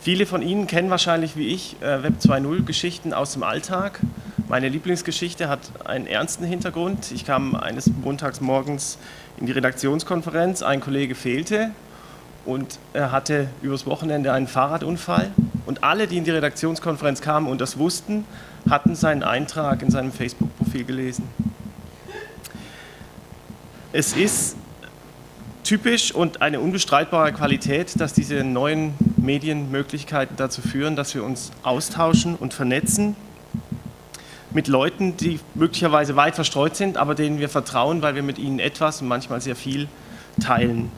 Viele 0.00 0.26
von 0.26 0.42
Ihnen 0.42 0.68
kennen 0.68 0.90
wahrscheinlich 0.90 1.34
wie 1.34 1.48
ich 1.48 1.74
äh, 1.82 2.04
Web 2.04 2.20
2.0 2.20 2.64
Geschichten 2.66 3.14
aus 3.14 3.32
dem 3.32 3.42
Alltag. 3.42 3.98
Meine 4.48 4.68
Lieblingsgeschichte 4.68 5.48
hat 5.48 5.60
einen 5.84 6.06
ernsten 6.06 6.44
Hintergrund. 6.44 7.10
Ich 7.12 7.24
kam 7.24 7.54
eines 7.54 7.86
Montags 7.86 8.40
morgens 8.40 8.98
in 9.38 9.46
die 9.46 9.52
Redaktionskonferenz, 9.52 10.62
ein 10.62 10.80
Kollege 10.80 11.14
fehlte 11.14 11.70
und 12.44 12.78
er 12.92 13.12
hatte 13.12 13.48
übers 13.62 13.86
Wochenende 13.86 14.32
einen 14.32 14.46
Fahrradunfall. 14.46 15.30
Und 15.64 15.84
alle, 15.84 16.06
die 16.06 16.18
in 16.18 16.24
die 16.24 16.30
Redaktionskonferenz 16.30 17.20
kamen 17.20 17.46
und 17.46 17.60
das 17.60 17.78
wussten, 17.78 18.24
hatten 18.68 18.94
seinen 18.94 19.22
Eintrag 19.22 19.82
in 19.82 19.90
seinem 19.90 20.12
Facebook-Profil 20.12 20.84
gelesen. 20.84 21.28
Es 23.92 24.14
ist 24.14 24.56
typisch 25.64 26.12
und 26.12 26.42
eine 26.42 26.60
unbestreitbare 26.60 27.32
Qualität, 27.32 27.98
dass 28.00 28.12
diese 28.12 28.42
neuen 28.42 28.94
Medienmöglichkeiten 29.16 30.36
dazu 30.36 30.60
führen, 30.62 30.96
dass 30.96 31.14
wir 31.14 31.24
uns 31.24 31.52
austauschen 31.62 32.34
und 32.34 32.54
vernetzen 32.54 33.16
mit 34.54 34.68
Leuten, 34.68 35.16
die 35.16 35.40
möglicherweise 35.54 36.16
weit 36.16 36.34
verstreut 36.34 36.76
sind, 36.76 36.96
aber 36.96 37.14
denen 37.14 37.38
wir 37.38 37.48
vertrauen, 37.48 38.02
weil 38.02 38.14
wir 38.14 38.22
mit 38.22 38.38
ihnen 38.38 38.58
etwas 38.58 39.00
und 39.00 39.08
manchmal 39.08 39.40
sehr 39.40 39.56
viel 39.56 39.88
teilen. 40.40 40.90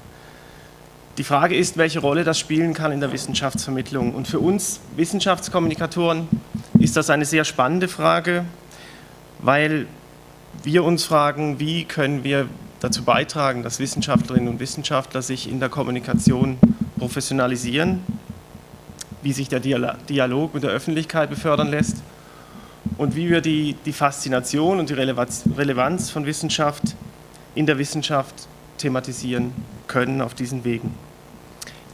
Die 1.18 1.24
Frage 1.24 1.56
ist, 1.56 1.76
welche 1.76 2.00
Rolle 2.00 2.24
das 2.24 2.38
spielen 2.38 2.74
kann 2.74 2.90
in 2.90 3.00
der 3.00 3.12
Wissenschaftsvermittlung. 3.12 4.14
Und 4.14 4.26
für 4.26 4.40
uns 4.40 4.80
Wissenschaftskommunikatoren 4.96 6.26
ist 6.80 6.96
das 6.96 7.08
eine 7.10 7.24
sehr 7.24 7.44
spannende 7.44 7.86
Frage, 7.86 8.44
weil 9.38 9.86
wir 10.64 10.82
uns 10.82 11.04
fragen, 11.04 11.60
wie 11.60 11.84
können 11.84 12.24
wir 12.24 12.48
dazu 12.80 13.04
beitragen, 13.04 13.62
dass 13.62 13.78
Wissenschaftlerinnen 13.78 14.48
und 14.48 14.60
Wissenschaftler 14.60 15.22
sich 15.22 15.48
in 15.48 15.60
der 15.60 15.68
Kommunikation 15.68 16.58
professionalisieren, 16.98 18.00
wie 19.22 19.32
sich 19.32 19.48
der 19.48 19.60
Dialog 19.60 20.54
mit 20.54 20.64
der 20.64 20.70
Öffentlichkeit 20.70 21.30
befördern 21.30 21.68
lässt 21.68 22.02
und 22.98 23.16
wie 23.16 23.28
wir 23.28 23.40
die, 23.40 23.76
die 23.84 23.92
Faszination 23.92 24.78
und 24.78 24.90
die 24.90 24.94
Relevanz 24.94 26.10
von 26.10 26.26
Wissenschaft 26.26 26.82
in 27.54 27.66
der 27.66 27.78
Wissenschaft 27.78 28.34
thematisieren 28.78 29.52
können 29.86 30.20
auf 30.20 30.34
diesen 30.34 30.64
Wegen. 30.64 30.94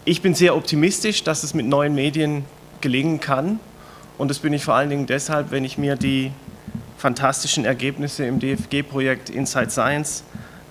Ich 0.05 0.23
bin 0.23 0.35
sehr 0.35 0.57
optimistisch, 0.57 1.25
dass 1.25 1.43
es 1.43 1.55
mit 1.55 1.67
neuen 1.67 1.95
Medien 1.95 2.45
gelingen 2.81 3.21
kann 3.21 3.61
und 4.19 4.29
das 4.29 4.41
bin 4.41 4.53
ich 4.53 4.65
vor 4.65 4.75
allen 4.75 4.91
Dingen 4.91 5.07
deshalb, 5.07 5.51
wenn 5.51 5.65
ich 5.65 5.79
mir 5.79 5.97
die 5.97 6.33
fantastischen 6.99 7.65
Ergebnisse 7.65 8.27
im 8.27 8.39
DFG-Projekt 8.39 9.31
Inside 9.31 9.71
Science 9.71 10.25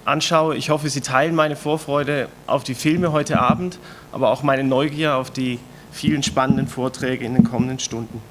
anschaue. 0.05 0.55
Ich 0.55 0.69
hoffe, 0.69 0.89
Sie 0.89 1.01
teilen 1.01 1.34
meine 1.34 1.55
Vorfreude 1.55 2.27
auf 2.45 2.63
die 2.63 2.75
Filme 2.75 3.12
heute 3.12 3.39
Abend, 3.39 3.79
aber 4.12 4.29
auch 4.29 4.43
meine 4.43 4.63
Neugier 4.63 5.15
auf 5.15 5.32
die 5.32 5.60
vielen 5.91 6.21
spannenden 6.21 6.67
Vorträge 6.67 7.25
in 7.25 7.34
den 7.34 7.43
kommenden 7.43 7.79
Stunden. 7.79 8.21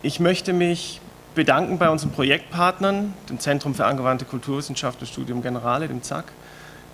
Ich 0.00 0.20
möchte 0.20 0.52
mich 0.52 1.00
bedanken 1.34 1.78
bei 1.78 1.90
unseren 1.90 2.12
Projektpartnern, 2.12 3.14
dem 3.28 3.40
Zentrum 3.40 3.74
für 3.74 3.84
angewandte 3.84 4.24
Kulturwissenschaft 4.24 5.00
und 5.00 5.08
Studium 5.08 5.42
Generale, 5.42 5.88
dem 5.88 6.04
ZAK, 6.04 6.26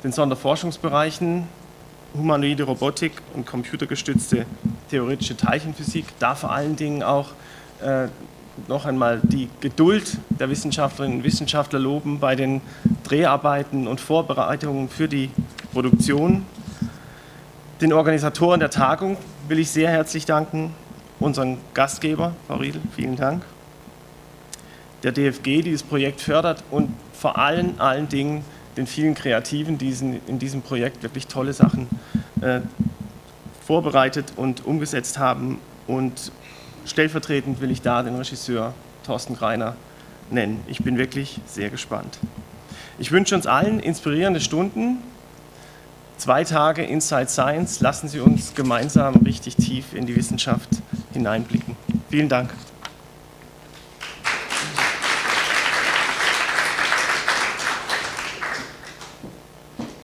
den 0.02 0.10
Sonderforschungsbereichen 0.10 1.46
humanoide 2.14 2.62
Robotik 2.62 3.12
und 3.34 3.44
computergestützte 3.44 4.46
theoretische 4.88 5.36
Teilchenphysik, 5.36 6.06
da 6.18 6.34
vor 6.34 6.52
allen 6.52 6.76
Dingen 6.76 7.02
auch 7.02 7.32
äh, 7.82 8.08
noch 8.68 8.86
einmal 8.86 9.20
die 9.22 9.50
Geduld 9.60 10.16
der 10.30 10.48
Wissenschaftlerinnen 10.48 11.18
und 11.18 11.24
Wissenschaftler 11.24 11.80
loben 11.80 12.20
bei 12.20 12.36
den 12.36 12.62
Dreharbeiten 13.02 13.86
und 13.86 14.00
Vorbereitungen 14.00 14.88
für 14.88 15.08
die 15.08 15.28
Produktion. 15.74 16.46
Den 17.82 17.92
Organisatoren 17.92 18.60
der 18.60 18.70
Tagung 18.70 19.18
will 19.48 19.58
ich 19.58 19.70
sehr 19.70 19.90
herzlich 19.90 20.24
danken, 20.24 20.72
unseren 21.24 21.58
Gastgeber, 21.72 22.34
Frau 22.46 22.56
Riedel, 22.56 22.82
vielen 22.94 23.16
Dank, 23.16 23.42
der 25.02 25.12
DFG, 25.12 25.42
die 25.42 25.62
dieses 25.62 25.82
Projekt 25.82 26.20
fördert 26.20 26.62
und 26.70 26.90
vor 27.12 27.38
allen, 27.38 27.80
allen 27.80 28.08
Dingen 28.08 28.44
den 28.76 28.86
vielen 28.86 29.14
Kreativen, 29.14 29.78
die 29.78 29.90
in 30.26 30.38
diesem 30.38 30.62
Projekt 30.62 31.02
wirklich 31.02 31.26
tolle 31.26 31.52
Sachen 31.52 31.88
äh, 32.40 32.60
vorbereitet 33.66 34.32
und 34.36 34.66
umgesetzt 34.66 35.18
haben 35.18 35.58
und 35.86 36.32
stellvertretend 36.86 37.60
will 37.60 37.70
ich 37.70 37.82
da 37.82 38.02
den 38.02 38.16
Regisseur 38.16 38.74
Thorsten 39.06 39.36
Greiner 39.36 39.76
nennen. 40.30 40.62
Ich 40.66 40.82
bin 40.82 40.98
wirklich 40.98 41.40
sehr 41.46 41.70
gespannt. 41.70 42.18
Ich 42.98 43.12
wünsche 43.12 43.34
uns 43.34 43.46
allen 43.46 43.80
inspirierende 43.80 44.40
Stunden. 44.40 44.98
Zwei 46.16 46.44
Tage 46.44 46.82
Inside 46.82 47.28
Science. 47.28 47.80
Lassen 47.80 48.08
Sie 48.08 48.20
uns 48.20 48.54
gemeinsam 48.54 49.16
richtig 49.16 49.56
tief 49.56 49.94
in 49.94 50.06
die 50.06 50.16
Wissenschaft 50.16 50.68
hineinblicken. 51.14 51.76
Vielen 52.08 52.28
Dank. 52.28 52.50